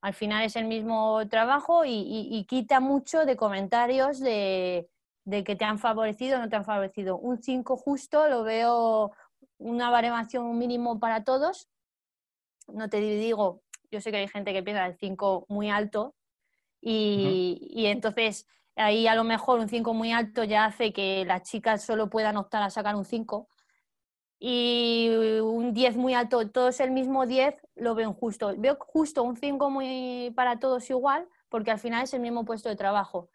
[0.00, 4.88] Al final es el mismo trabajo y, quita mucho de comentarios de,
[5.24, 7.18] que te han favorecido o no te han favorecido.
[7.18, 9.12] Un 5 justo lo veo
[9.58, 11.68] una baremación mínimo para todos.
[12.68, 16.14] No te digo, yo sé que hay gente que piensa el 5 muy alto
[16.80, 18.46] y, entonces
[18.76, 22.36] ahí a lo mejor un 5 muy alto ya hace que las chicas solo puedan
[22.36, 23.48] optar a sacar un 5
[24.38, 25.08] y
[25.42, 28.54] un 10 muy alto, todos el mismo 10, lo veo justo.
[28.58, 32.68] Veo justo un 5 muy para todos igual, porque al final es el mismo puesto
[32.68, 33.30] de trabajo.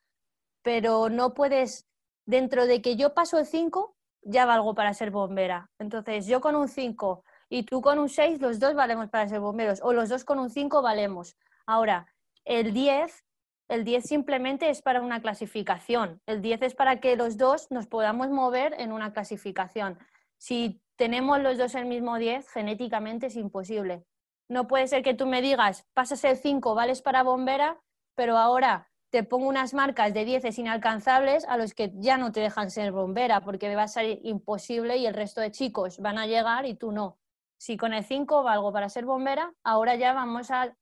[0.61, 1.87] Pero no puedes,
[2.25, 5.71] dentro de que yo paso el 5, ya valgo para ser bombera.
[5.79, 9.41] Entonces, yo con un 5 y tú con un 6, los dos valemos para ser
[9.41, 11.35] bomberos, o los dos con un 5 valemos.
[11.65, 12.07] Ahora,
[12.45, 13.25] el 10,
[13.67, 16.21] el 10 simplemente es para una clasificación.
[16.25, 19.99] El 10 es para que los dos nos podamos mover en una clasificación.
[20.37, 24.05] Si tenemos los dos el mismo 10, genéticamente es imposible.
[24.47, 27.81] No puede ser que tú me digas, pasas el 5, vales para bombera,
[28.15, 32.39] pero ahora te pongo unas marcas de 10 inalcanzables a los que ya no te
[32.39, 36.27] dejan ser bombera, porque va a ser imposible y el resto de chicos van a
[36.27, 37.20] llegar y tú no.
[37.61, 40.75] Si con el 5 valgo para ser bombera, ahora ya vamos a,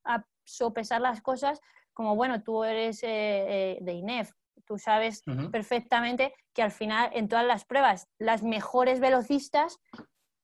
[0.45, 1.59] sopesar las cosas
[1.93, 4.31] como, bueno, tú eres eh, eh, de INEF,
[4.65, 5.21] tú sabes
[5.51, 9.77] perfectamente que al final en todas las pruebas las mejores velocistas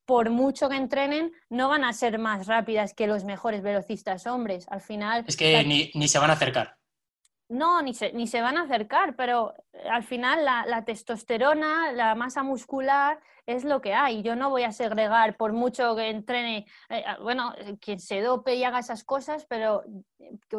[0.03, 4.67] por mucho que entrenen, no van a ser más rápidas que los mejores velocistas hombres.
[4.69, 5.23] Al final.
[5.25, 6.77] Es que ni, se van a acercar.
[7.47, 12.15] No, ni se, ni se van a acercar, pero eh, al final la, testosterona, la
[12.15, 14.23] masa muscular es lo que hay.
[14.23, 18.21] Yo no voy a segregar por mucho que entrene, eh, ah, bueno, eh, quien se
[18.21, 19.83] dope y haga esas cosas, pero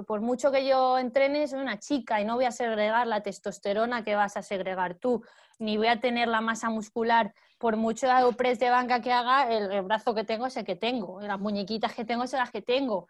[0.07, 4.05] por mucho que yo entrene soy una chica y no voy a segregar la testosterona
[4.05, 5.25] que vas a segregar tú,
[5.59, 8.07] ni voy a tener la masa muscular por mucho
[8.37, 11.95] press de banca que haga, el, brazo que tengo es el que tengo, las muñequitas
[11.95, 13.09] que tengo son las que tengo.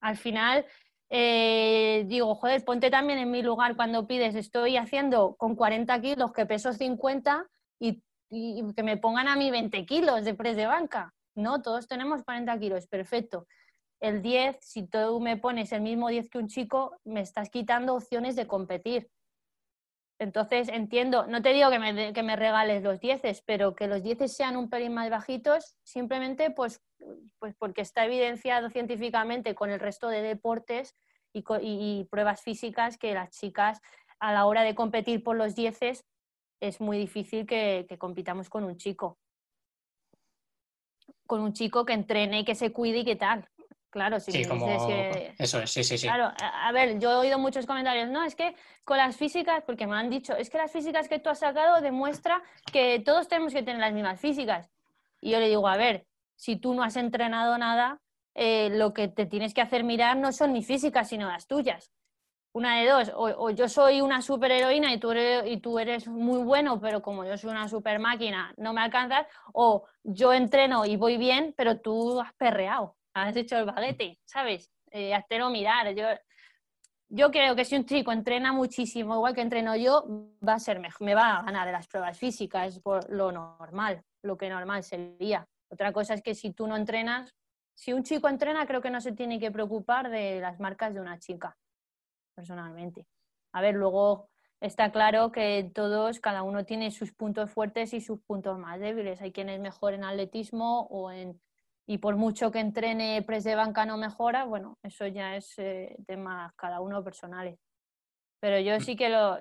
[0.00, 0.66] Al final,
[1.10, 6.32] eh, digo, joder, ponte también en mi lugar cuando pides, estoy haciendo con 40 kilos
[6.32, 7.46] que peso 50
[7.78, 11.14] y, que me pongan a mí 20 kilos de press de banca.
[11.36, 13.46] No, todos tenemos 40 kilos, perfecto.
[14.00, 17.94] El 10, si tú me pones el mismo 10 que un chico, me estás quitando
[17.94, 19.08] opciones de competir.
[20.18, 24.02] Entonces entiendo, no te digo que me, que me regales los dieces, pero que los
[24.02, 26.80] dieces sean un pelín más bajitos, simplemente pues,
[27.40, 30.94] pues porque está evidenciado científicamente con el resto de deportes
[31.32, 33.80] y, pruebas físicas que las chicas
[34.20, 36.04] a la hora de competir por los dieces
[36.60, 39.18] es muy difícil que, que compitamos con un chico.
[41.26, 43.48] Con un chico que entrene y que se cuide y que tal.
[43.94, 44.66] Claro, sí, como...
[45.38, 46.08] Eso es, sí, sí, sí.
[46.08, 49.86] Claro, a ver, yo he oído muchos comentarios, no, es que con las físicas, porque
[49.86, 52.42] me han dicho, es que las físicas que tú has sacado demuestra
[52.72, 54.68] que todos tenemos que tener las mismas físicas.
[55.20, 58.00] Y yo le digo, a ver, si tú no has entrenado nada,
[58.34, 61.92] eh, lo que te tienes que hacer mirar no son mis físicas, sino las tuyas.
[62.52, 66.42] Una de dos, o, yo soy una superheroína y tú, eres, y tú eres muy
[66.42, 70.96] bueno, pero como yo soy una super máquina, no me alcanzas, o yo entreno y
[70.96, 74.70] voy bien, pero tú has perreado has hecho el baguete, ¿sabes?
[74.90, 75.94] Eh, no mirar.
[75.94, 76.06] Yo,
[77.08, 80.04] yo creo que si un chico entrena muchísimo, igual que entreno yo,
[80.46, 84.02] va a ser mejor, me va a ganar de las pruebas físicas por lo normal,
[84.22, 85.46] lo que normal sería.
[85.68, 87.34] Otra cosa es que si tú no entrenas,
[87.72, 91.00] si un chico entrena, creo que no se tiene que preocupar de las marcas de
[91.00, 91.56] una chica,
[92.34, 93.06] personalmente.
[93.52, 94.28] A ver, luego
[94.60, 99.20] está claro que todos, cada uno tiene sus puntos fuertes y sus puntos más débiles.
[99.20, 101.40] Hay quien es mejor en atletismo o en
[101.86, 105.96] y por mucho que entrene press de banca no mejora, bueno, eso ya es eh,
[106.06, 107.58] tema cada uno personales.
[108.40, 109.38] Pero yo sí que lo,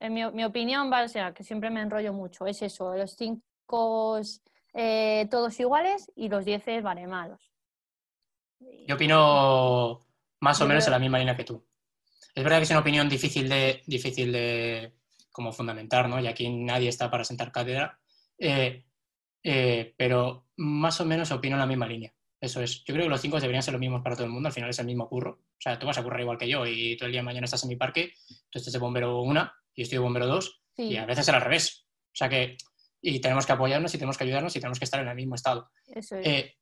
[0.00, 4.20] en mi, opinión, va, o sea, que siempre me enrollo mucho, es eso, los cinco
[4.74, 7.52] eh, todos iguales y los dieces vale malos.
[8.86, 10.00] Yo opino
[10.40, 11.64] más o menos en la misma línea que tú.
[12.34, 14.94] Es verdad que es una opinión difícil de, difícil de
[15.30, 16.20] como fundamentar, ¿no?
[16.20, 17.98] Y aquí nadie está para sentar cátedra.
[18.38, 18.84] Eh,
[19.42, 22.14] eh, pero más o menos opino en la misma línea.
[22.40, 22.82] Eso es.
[22.84, 24.70] Yo creo que los cinco deberían ser los mismos para todo el mundo, al final
[24.70, 25.30] es el mismo curro.
[25.30, 27.44] O sea, tú vas a currar igual que yo y todo el día de mañana
[27.44, 28.14] estás en mi parque,
[28.50, 31.34] tú estás de bombero una y yo estoy de bombero dos y a veces es
[31.34, 31.86] al revés.
[32.06, 32.56] O sea que,
[33.00, 35.36] y tenemos que apoyarnos y tenemos que ayudarnos y tenemos que estar en el mismo
[35.36, 35.70] estado.
[35.86, 36.26] Eso es.
[36.26, 36.56] Eh,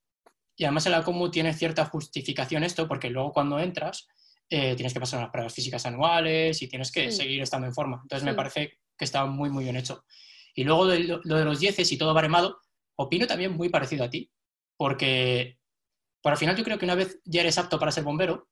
[0.54, 4.06] y además en la COMU tiene cierta justificación esto, porque luego cuando entras
[4.50, 8.00] eh, tienes que pasar unas pruebas físicas anuales y tienes que seguir estando en forma.
[8.02, 10.04] Entonces me parece que está muy, muy bien hecho.
[10.54, 12.60] Y luego lo de los dieces y todo baremado,
[13.00, 14.30] opino también muy parecido a ti,
[14.76, 15.58] porque
[16.22, 18.48] por al final yo creo que una vez ya eres apto para ser bombero,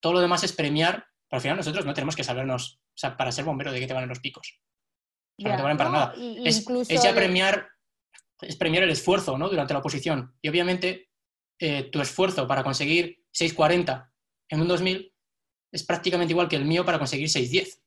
[0.00, 3.16] todo lo demás es premiar, pero al final nosotros no tenemos que sabernos, o sea,
[3.16, 4.60] para ser bombero, de qué te valen los picos.
[5.38, 6.14] O sea, no te valen para nada.
[6.44, 6.64] Es,
[7.02, 7.68] ya premiar,
[8.40, 9.48] es premiar el esfuerzo, ¿no?
[9.48, 10.34] Durante la oposición.
[10.42, 11.10] Y obviamente,
[11.58, 14.10] eh, tu esfuerzo para conseguir 6.40
[14.48, 15.14] en un 2000
[15.72, 17.79] es prácticamente igual que el mío para conseguir 6.10.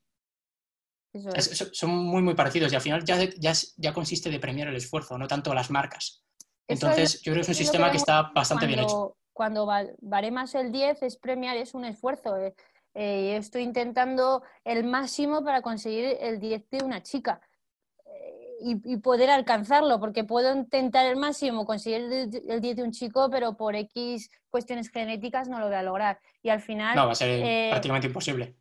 [1.72, 5.16] son muy, muy parecidos y al final ya, ya, ya, consiste de premiar el esfuerzo,
[5.18, 6.22] no tanto las marcas.
[6.66, 9.16] Entonces, yo creo que es un sistema que, está bastante bien hecho.
[9.32, 12.36] Cuando más el 10 es premiar, es un esfuerzo.
[12.36, 12.54] Eh,
[12.94, 17.40] eh, estoy intentando el máximo para conseguir el 10 de una chica
[18.60, 23.56] y, poder alcanzarlo, porque puedo intentar el máximo, conseguir el, 10 de un chico, pero
[23.56, 26.18] por X cuestiones genéticas no lo voy a lograr.
[26.42, 26.96] Y al final...
[26.96, 28.56] No, va a ser eh, prácticamente imposible.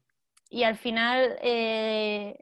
[0.53, 2.37] Y al final, eh,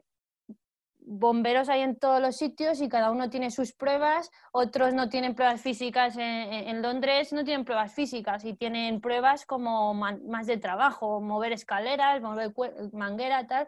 [0.98, 5.34] bomberos hay en todos los sitios y cada uno tiene sus pruebas, otros no tienen
[5.34, 11.22] pruebas físicas en, Londres, no tienen pruebas físicas y tienen pruebas como más de trabajo,
[11.22, 12.52] mover escaleras, mover
[12.92, 13.66] manguera, tal.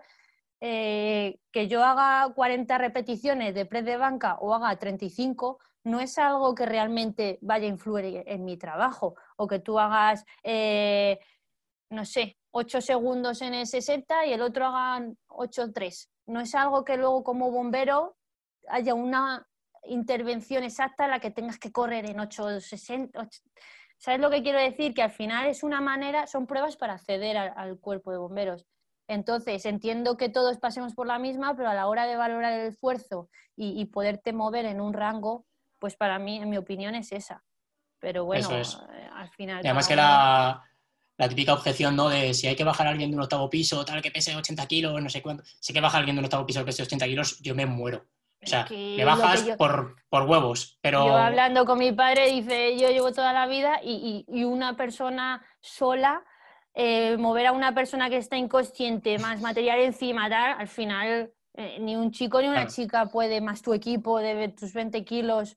[0.61, 6.19] Eh, que yo haga 40 repeticiones de press de banca o haga 35 no es
[6.19, 9.15] algo que realmente vaya a influir en mi trabajo.
[9.37, 11.19] O que tú hagas, eh,
[11.89, 16.09] no sé, 8 segundos en el 60 y el otro haga 8-3.
[16.27, 18.17] No es algo que luego como bombero
[18.69, 19.45] haya una
[19.83, 23.29] intervención exacta en la que tengas que correr en 8-60.
[23.99, 24.95] ¿Sabes lo que quiero decir?
[24.95, 28.67] Que al final es una manera, son pruebas para acceder al cuerpo de bomberos.
[29.09, 32.69] Entonces, entiendo que todos pasemos por la misma, pero a la hora de valorar el
[32.69, 35.45] esfuerzo y, poderte mover en un rango,
[35.81, 37.43] pues para mí, en mi opinión, es esa.
[37.99, 39.65] Pero bueno, eh, al final...
[39.65, 40.63] Y además que la,
[41.17, 42.09] típica objeción, ¿no?
[42.09, 44.67] De si hay que bajar a alguien de un octavo piso, tal, que pese 80
[44.67, 45.45] kilos, no sé cuánto.
[45.61, 47.55] Si hay que bajar a alguien de un octavo piso que pese 80 kilos, yo
[47.55, 48.07] me muero.
[48.43, 51.07] O sea, le bajas por, huevos, pero...
[51.07, 55.43] Yo hablando con mi padre, dice, yo llevo toda la vida y, y una persona
[55.61, 56.23] sola
[56.77, 61.79] eh, mover a una persona que está inconsciente, más material encima, tal, al final eh,
[61.79, 65.57] ni un chico ni una chica puede, más tu equipo de tus 20 kilos.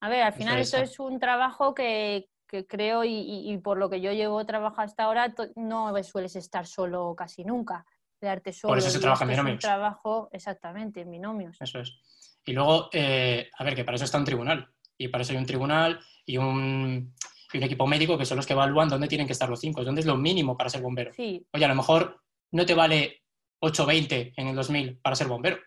[0.00, 2.30] A ver, al final esto es un trabajo que,
[2.68, 7.44] creo y, por lo que yo llevo trabajo hasta ahora, no sueles estar solo casi
[7.44, 7.86] nunca,
[8.20, 8.72] quedarte solo.
[8.72, 9.60] Por eso se trabaja en binomios.
[9.60, 11.56] trabajo, exactamente, en binomios.
[11.60, 12.00] Eso es.
[12.44, 14.68] Y luego, eh, a ver, que para eso está un tribunal.
[14.96, 17.14] Y para eso hay un tribunal y un,
[17.52, 19.84] y un equipo médico que son los que evalúan dónde tienen que estar los cinco,
[19.84, 21.12] dónde es lo mínimo para ser bombero.
[21.16, 22.22] Oye, a lo mejor
[22.52, 23.22] no te vale
[23.62, 25.58] 8.20 en el 2000 para ser bombero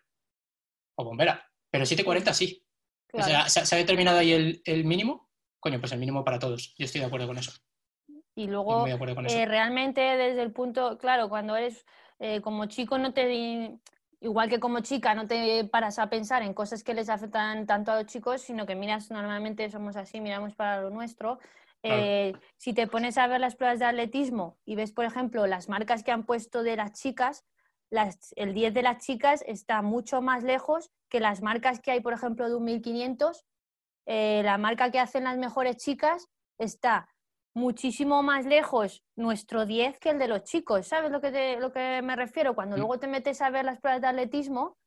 [0.96, 2.66] o bombera, pero 7.40 sí.
[3.14, 5.30] O sea, ¿se, ha determinado ahí el, mínimo?
[5.62, 6.76] Coño, pues el mínimo para todos.
[6.78, 7.54] Yo estoy de acuerdo con eso.
[8.36, 11.86] Y luego, eh, realmente desde el punto, claro, cuando eres
[12.20, 13.80] eh, como chico no te
[14.20, 17.92] igual que como chica no te paras a pensar en cosas que les afectan tanto
[17.92, 21.40] a los chicos, sino que miras, normalmente somos así, miramos para lo nuestro
[21.84, 25.68] eh, si te pones a ver las pruebas de atletismo y ves, por ejemplo, las
[25.68, 27.46] marcas que han puesto de las chicas,
[28.36, 32.14] el 10 de las chicas está mucho más lejos que las marcas que hay, por
[32.14, 33.46] ejemplo, de un 1500.
[34.06, 36.28] Eh, la marca que hacen las mejores chicas
[36.58, 37.08] está
[37.54, 40.88] muchísimo más lejos nuestro 10 que el de los chicos.
[40.88, 42.56] ¿Sabes lo que, lo que me refiero?
[42.56, 42.80] Cuando mm.
[42.80, 44.78] luego te metes a ver las pruebas de atletismo,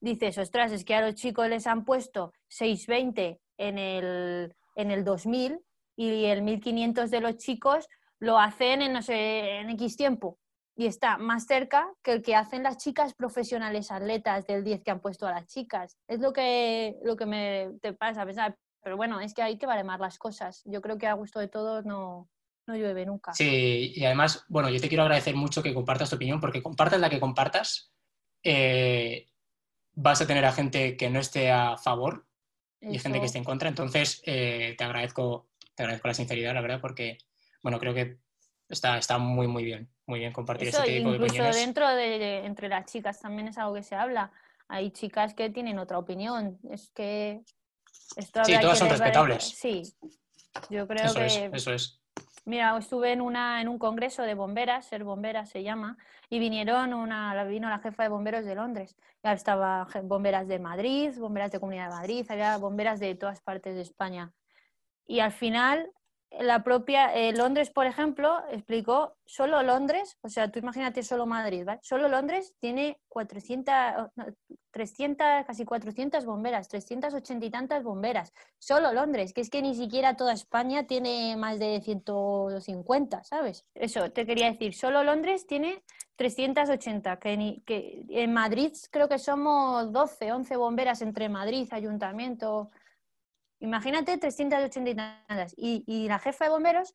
[0.00, 5.04] dices, ostras, es que a los chicos les han puesto 620 en el, en el
[5.04, 5.60] 2000
[5.96, 7.86] y el 1500 de los chicos
[8.18, 10.39] lo hacen en, no sé, en X tiempo
[10.80, 14.90] y está más cerca que el que hacen las chicas profesionales atletas del 10 que
[14.90, 15.98] han puesto a las chicas.
[16.08, 18.56] Es lo que, lo que me te pasa a pensar.
[18.82, 20.62] Pero bueno, es que hay que más las cosas.
[20.64, 22.30] Yo creo que a gusto de todos no,
[22.66, 23.34] no llueve nunca.
[23.34, 26.98] Sí, y además, bueno, yo te quiero agradecer mucho que compartas tu opinión, porque compartas
[26.98, 27.92] la que compartas,
[28.42, 29.26] eh,
[29.92, 32.26] vas a tener a gente que no esté a favor
[32.80, 33.68] y gente que esté en contra.
[33.68, 37.18] Entonces, eh, te agradezco te agradezco la sinceridad, la verdad, porque,
[37.62, 38.18] bueno, creo que
[38.68, 41.32] está, está muy, muy bien, muy bien compartir este tipo de opiniones.
[41.32, 44.30] Incluso dentro de, entre las chicas también es algo que se habla.
[44.68, 46.58] Hay chicas que tienen otra opinión.
[46.68, 47.40] Es que...
[48.16, 49.44] Esto sí, todas son respetables.
[49.44, 49.82] Sí,
[50.68, 51.26] yo creo eso que...
[51.26, 52.00] Es, eso es.
[52.44, 55.96] Mira, estuve en, una, en un congreso de bomberas, ser bombera se llama,
[56.28, 58.96] y vinieron una, vino la jefa de bomberos de Londres.
[59.22, 63.74] Ya estaba bomberas de Madrid, bomberas de Comunidad de Madrid, había bomberas de todas partes
[63.74, 64.32] de España.
[65.06, 65.90] Y al final,
[66.38, 71.64] la propia eh, Londres, por ejemplo, explicó, solo Londres, o sea, tú imagínate solo Madrid,
[71.64, 71.80] ¿vale?
[71.82, 74.10] Solo Londres tiene 400,
[74.70, 78.32] 300, casi 400 bomberas, 380 y tantas bomberas.
[78.58, 83.66] Solo Londres, que es que ni siquiera toda España tiene más de 150, ¿sabes?
[83.74, 85.82] Eso, te quería decir, solo Londres tiene
[86.16, 92.70] 380, que, que en Madrid creo que somos 12, 11 bomberas entre Madrid, ayuntamiento,
[93.60, 96.94] Imagínate 380 y Y, la jefa de bomberos,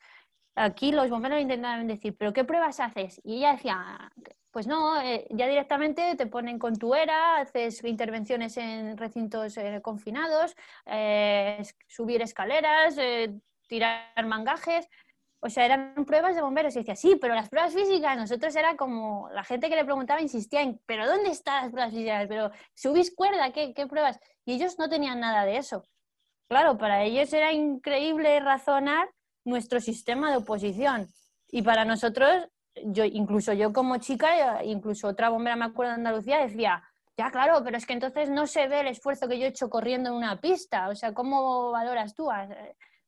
[0.56, 3.22] aquí los bomberos intentaban decir, ¿pero qué pruebas haces?
[3.24, 4.12] Y ella decía,
[4.52, 9.80] pues no, eh, ya directamente te ponen con tu era, haces intervenciones en recintos eh,
[9.84, 10.56] confinados,
[10.86, 12.96] eh, subir escaleras,
[13.68, 14.88] tirar mangajes,
[15.46, 16.76] o sea, eran pruebas de bomberos.
[16.76, 20.20] Y decía, sí, pero las pruebas físicas, nosotros era como, la gente que le preguntaba
[20.20, 22.26] insistía en, pero ¿dónde están las pruebas físicas?
[22.28, 24.20] Pero subís cuerda, ¿qué, qué pruebas?
[24.44, 25.84] Y ellos no tenían nada de eso.
[26.48, 29.10] Claro, para ellos era increíble razonar
[29.44, 31.08] nuestro sistema de oposición.
[31.50, 32.48] Y para nosotros,
[32.84, 36.84] yo, incluso yo como chica, incluso otra bombera, me acuerdo de Andalucía, decía,
[37.18, 39.70] ya claro, pero es que entonces no se ve el esfuerzo que yo he hecho
[39.70, 40.90] corriendo en una pista.
[40.90, 42.30] O sea, ¿cómo valoras tú?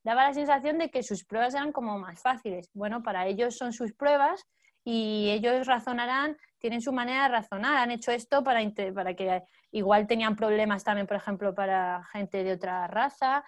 [0.04, 2.70] Daba la sensación de que sus pruebas eran como más fáciles.
[2.74, 4.42] Bueno, para ellos son sus pruebas
[4.86, 7.78] y ellos razonarán, tienen su manera de razonar.
[7.78, 8.62] Han hecho esto para,
[8.94, 13.44] para que igual tenían problemas también, por ejemplo, para gente de otra raza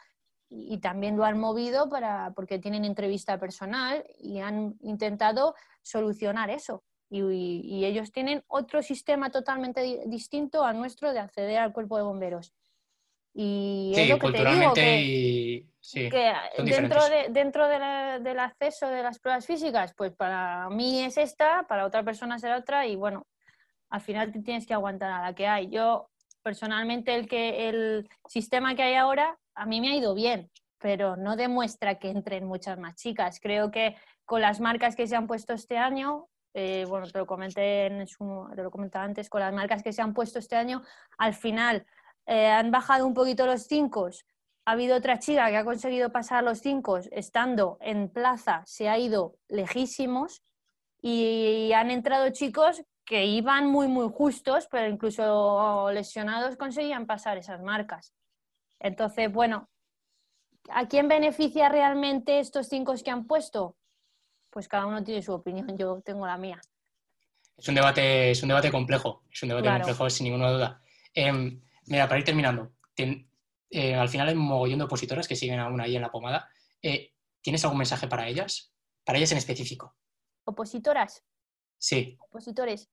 [0.49, 6.83] y también lo han movido para, porque tienen entrevista personal y han intentado solucionar eso.
[7.11, 12.53] Y, ellos tienen otro sistema totalmente distinto al nuestro de acceder al cuerpo de bomberos.
[13.41, 15.63] Y es lo que te digo, que,
[16.57, 21.85] dentro, de, dentro del acceso de las pruebas físicas, pues para mí es esta, para
[21.85, 23.25] otra persona será otra y bueno,
[23.89, 25.69] al final te tienes que aguantar a la que hay.
[25.69, 26.09] Yo
[26.43, 31.15] personalmente el que el sistema que hay ahora a mí me ha ido bien, pero
[31.15, 33.39] no demuestra que entren muchas más chicas.
[33.41, 37.25] Creo que con las marcas que se han puesto este año, eh, bueno, te lo
[37.25, 40.57] comenté en su, te lo comentaba antes, con las marcas que se han puesto este
[40.57, 40.81] año,
[41.17, 41.85] al final
[42.25, 44.09] eh, han bajado un poquito los cinco.
[44.65, 48.97] Ha habido otra chica que ha conseguido pasar los cinco estando en plaza, se ha
[48.97, 50.43] ido lejísimos
[51.01, 57.61] y han entrado chicos que iban muy, muy justos, pero incluso lesionados conseguían pasar esas
[57.61, 58.13] marcas.
[58.79, 59.67] Entonces, bueno,
[60.69, 63.75] ¿a quién beneficia realmente estos cinco que han puesto?
[64.51, 66.61] Pues cada uno tiene su opinión, yo tengo la mía.
[67.57, 70.81] Es un debate, es un debate complejo, es un debate complejo sin ninguna duda.
[71.13, 72.71] Em, mira, para ir terminando,
[73.69, 76.49] eh, al final hay un mogollón de opositoras que siguen aún ahí en la pomada.
[76.81, 78.73] Eh, ¿Tienes algún mensaje para ellas?
[79.03, 79.95] Para ellas en específico.
[80.45, 81.23] ¿Opositoras?
[81.77, 82.17] Sí.
[82.19, 82.89] Opositores.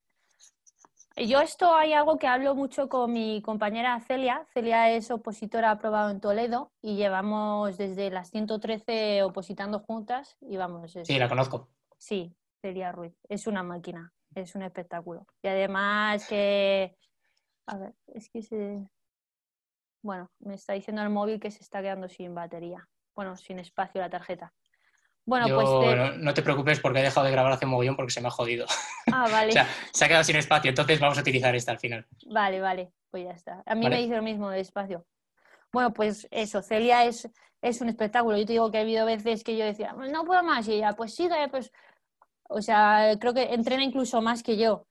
[1.15, 4.45] Yo esto hay algo que hablo mucho con mi compañera Celia.
[4.53, 10.95] Celia es opositora aprobado en Toledo y llevamos desde las 113 opositando juntas y vamos.
[11.03, 11.69] Sí, la conozco.
[11.97, 13.13] Sí, Celia Ruiz.
[13.27, 15.25] Es una máquina, es un espectáculo.
[15.41, 16.95] Y además que...
[17.67, 18.89] A ver, es que se...
[20.01, 22.87] Bueno, me está diciendo el móvil que se está quedando sin batería.
[23.15, 24.53] Bueno, sin espacio la tarjeta.
[25.27, 26.17] Bueno, pues.
[26.19, 28.31] No te preocupes porque he dejado de grabar hace un mogollón porque se me ha
[28.31, 28.65] jodido.
[29.09, 29.47] Ah, vale.
[29.47, 32.05] o sea, se ha quedado sin espacio, entonces vamos a utilizar esta al final.
[32.25, 33.63] Vale, vale, pues ya está.
[33.65, 35.05] A mí me dice lo mismo de espacio.
[35.71, 37.29] Bueno, pues eso, Celia es,
[37.61, 38.37] es un espectáculo.
[38.37, 40.91] Yo te digo que ha habido veces que yo decía, no puedo más, y ella,
[40.91, 41.71] pues sigue, pues.
[42.49, 44.85] O sea, creo que entrena incluso más que yo.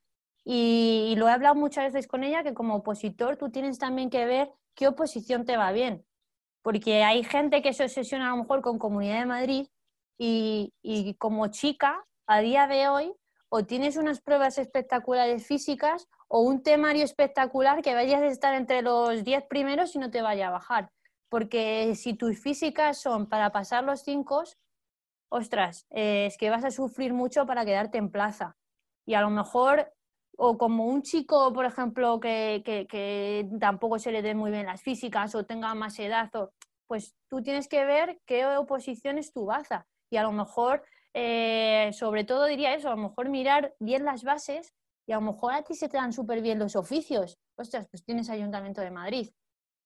[0.49, 4.11] Y, y lo he hablado muchas veces con ella que como opositor tú tienes también
[4.11, 6.07] que ver qué oposición te va bien.
[6.63, 9.69] Porque hay gente que se obsesiona a lo mejor con Comunidad de Madrid
[10.19, 13.13] y, como chica, a día de hoy,
[13.49, 18.83] o tienes unas pruebas espectaculares físicas o un temario espectacular que vayas a estar entre
[18.83, 20.91] los 10 primeros y no te vaya a bajar.
[21.29, 24.45] Porque si tus físicas son para pasar los 5,
[25.29, 28.57] ostras, eh, es que vas a sufrir mucho para quedarte en plaza.
[29.07, 29.93] Y a lo mejor,
[30.37, 34.83] o como un chico, por ejemplo, que, que tampoco se le den muy bien las
[34.83, 36.31] físicas o tenga más edad,
[36.87, 40.85] pues tú tienes que ver qué oposición es tu baza y a lo mejor,
[41.15, 44.73] eh, sobre todo diría eso, a lo mejor mirar bien las bases
[45.07, 47.39] y a lo mejor a ti se te dan súper bien los oficios.
[47.57, 49.31] Ostras, pues tienes Ayuntamiento de Madrid.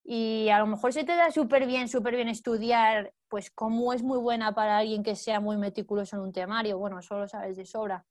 [0.03, 4.03] Y a lo mejor se te da súper bien, súper bien estudiar, pues cómo es
[4.03, 6.79] muy buena para alguien que sea muy meticuloso en un temario.
[6.79, 8.07] Bueno, eso lo sabes de sobra.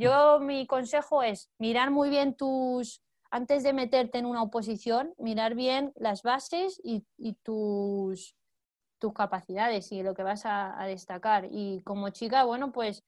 [0.00, 5.54] Yo mi consejo es mirar muy bien tus, antes de meterte en una oposición, mirar
[5.54, 7.04] bien las bases y
[7.42, 8.34] tus,
[9.00, 11.48] tus capacidades y lo que vas a, destacar.
[11.50, 13.02] Y como chica, bueno, pues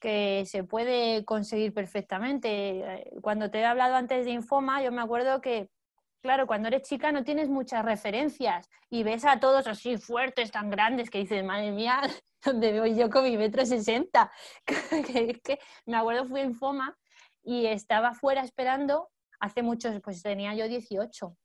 [0.00, 3.12] que se puede conseguir perfectamente.
[3.20, 5.68] Cuando te he hablado antes de Infoma, yo me acuerdo que,
[6.20, 10.70] claro, cuando eres chica no tienes muchas referencias y ves a todos así fuertes, tan
[10.70, 12.00] grandes, que dices, madre mía,
[12.44, 14.30] ¿dónde voy yo con mi metro sesenta?
[14.66, 16.96] que, me acuerdo fui a Infoma
[17.42, 19.10] y estaba fuera esperando,
[19.40, 21.36] hace muchos, pues tenía yo 18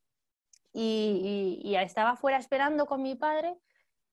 [0.73, 3.55] y, estaba fuera esperando con mi padre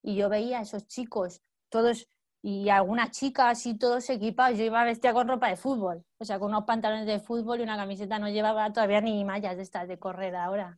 [0.03, 2.07] y yo veía a esos chicos, todos,
[2.43, 4.57] y alguna chica así, todos equipados.
[4.57, 7.63] Yo iba vestida con ropa de fútbol, o sea, con unos pantalones de fútbol y
[7.63, 10.77] una camiseta, no llevaba todavía ni mallas de estas de correr ahora.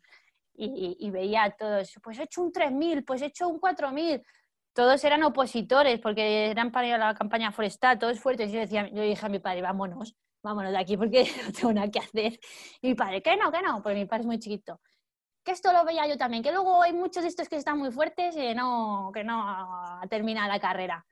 [0.55, 4.23] Y, veía a todos, pues he hecho un 3.000, pues he hecho un 4.000.
[4.73, 8.51] Todos eran opositores porque eran para la campaña forestal, todos fuertes.
[8.51, 11.89] Yo, decía, yo dije a mi padre, vámonos, vámonos de aquí porque no tengo nada
[11.89, 12.39] que hacer.
[12.81, 14.79] Y mi padre, que no, que no, porque mi padre es muy chiquito.
[15.43, 17.91] que esto lo veía yo también, que luego hay muchos de estos que están muy
[17.91, 21.05] fuertes y no, que no termina la carrera.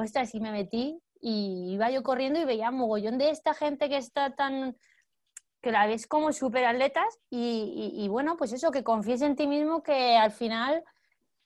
[0.00, 3.96] Ostras, y me metí y iba yo corriendo y veía mogollón de esta gente que
[3.96, 4.76] está tan
[5.60, 9.82] que la ves como súper atletas y, bueno, pues eso, que confíes en ti mismo
[9.82, 10.84] que al final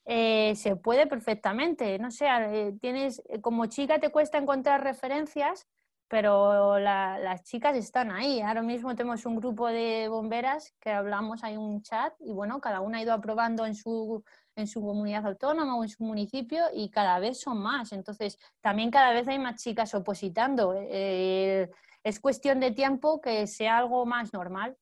[0.04, 1.98] eh, se puede perfectamente.
[1.98, 5.66] No sé, eh, tienes, como chica te cuesta encontrar referencias,
[6.08, 8.42] pero las chicas están ahí.
[8.42, 12.82] Ahora mismo tenemos un grupo de bomberas que hablamos, hay un chat y bueno, cada
[12.82, 14.22] una ha ido aprobando en su,
[14.56, 17.92] en su comunidad autónoma o en su municipio y cada vez son más.
[17.92, 20.74] Entonces, también cada vez hay más chicas opositando.
[20.76, 21.70] Eh,
[22.04, 24.76] es cuestión de tiempo que sea algo más normal,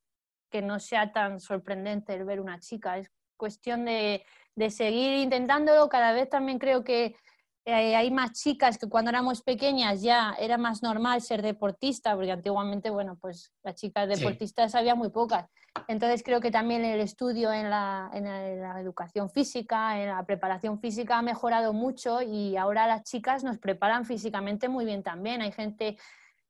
[0.49, 2.97] que no sea tan sorprendente el ver una chica.
[2.97, 5.87] Es cuestión de, de seguir intentándolo.
[5.89, 7.15] Cada vez también creo que
[7.63, 12.31] eh, hay más chicas que cuando éramos pequeñas ya era más normal ser deportista, porque
[12.31, 15.45] antiguamente, bueno, pues las chicas deportistas había muy pocas.
[15.87, 20.79] Entonces creo que también el estudio en la, en la, educación física, en la preparación
[20.79, 25.41] física ha mejorado mucho y ahora las chicas nos preparan físicamente muy bien también.
[25.41, 25.97] Hay gente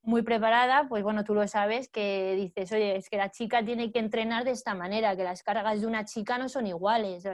[0.03, 3.91] muy preparada, pues bueno, tú lo sabes, que dices, oye, es que la chica tiene
[3.91, 7.25] que entrenar de esta manera, que las cargas de una chica no son iguales.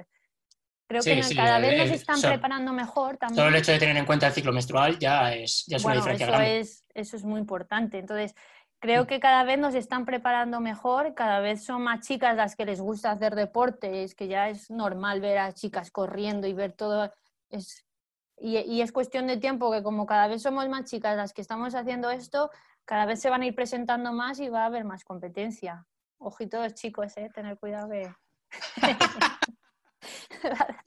[0.87, 3.35] Creo que cada vez nos están preparando mejor también.
[3.35, 5.95] Solo el hecho de tener en cuenta el ciclo menstrual ya es, ya es una
[5.95, 6.59] diferencia eso grande.
[6.59, 7.99] Es, eso es muy importante.
[7.99, 8.35] Entonces,
[8.79, 9.07] creo mm.
[9.07, 12.79] que cada vez nos están preparando mejor, cada vez son más chicas las que les
[12.79, 17.13] gusta hacer deporte, es que ya es normal ver a chicas corriendo y ver todo.
[17.49, 17.85] Es,
[18.39, 21.41] y, y es cuestión de tiempo que como cada vez somos más chicas las que
[21.41, 22.49] estamos haciendo esto,
[22.85, 25.85] cada vez se van a ir presentando más y va a haber más competencia.
[26.17, 27.29] Ojitos chicos, ¿eh?
[27.33, 28.09] tener cuidado que...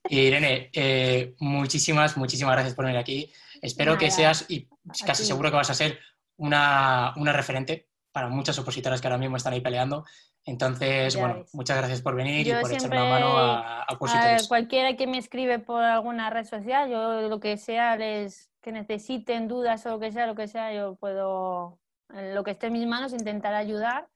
[0.08, 3.32] Irene, eh, muchísimas, muchísimas gracias por venir aquí.
[3.62, 4.68] Espero que seas, y
[5.04, 5.98] casi seguro que vas a ser,
[6.36, 10.04] una, referente para muchas opositoras que ahora mismo están ahí peleando.
[10.44, 14.48] Entonces, bueno, muchas gracias por venir y por echar una mano a, opositores.
[14.48, 19.48] cualquiera que me escribe por alguna red social, yo lo que sea, les, que necesiten
[19.48, 22.72] dudas o lo que sea, lo que sea, yo puedo, en lo que esté en
[22.72, 24.08] mis manos, intentar ayudar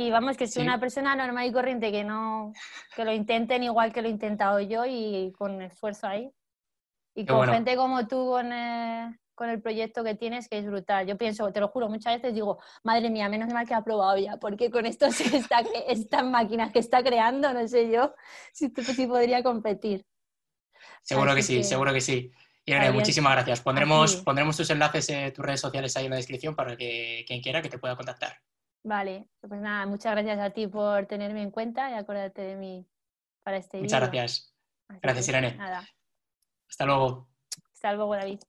[0.00, 2.52] y vamos, que soy una persona normal y corriente que no,
[2.94, 6.30] que lo intenten igual que lo he intentado yo y con esfuerzo ahí.
[7.16, 11.04] Y con gente como tú con el, con el proyecto que tienes, que es brutal.
[11.04, 14.16] Yo pienso, te lo juro, muchas veces digo, madre mía, menos mal que ha probado
[14.18, 18.14] ya, porque con esto está, estas máquinas que está creando, no sé yo
[18.52, 20.06] si, si podría competir.
[21.02, 22.30] Seguro que sí, seguro que sí.
[22.64, 23.62] Irene, muchísimas gracias.
[23.62, 27.40] Pondremos, pondremos tus enlaces, en tus redes sociales ahí en la descripción para que quien
[27.40, 28.38] quiera que te pueda contactar.
[28.84, 32.86] Vale, pues nada, muchas gracias a ti por tenerme en cuenta y acordarte de mí
[33.42, 34.54] para este Muchas gracias.
[35.02, 35.56] gracias, Irene.
[35.56, 35.82] Nada.
[36.68, 37.28] Hasta luego.
[37.72, 38.40] Hasta luego, David.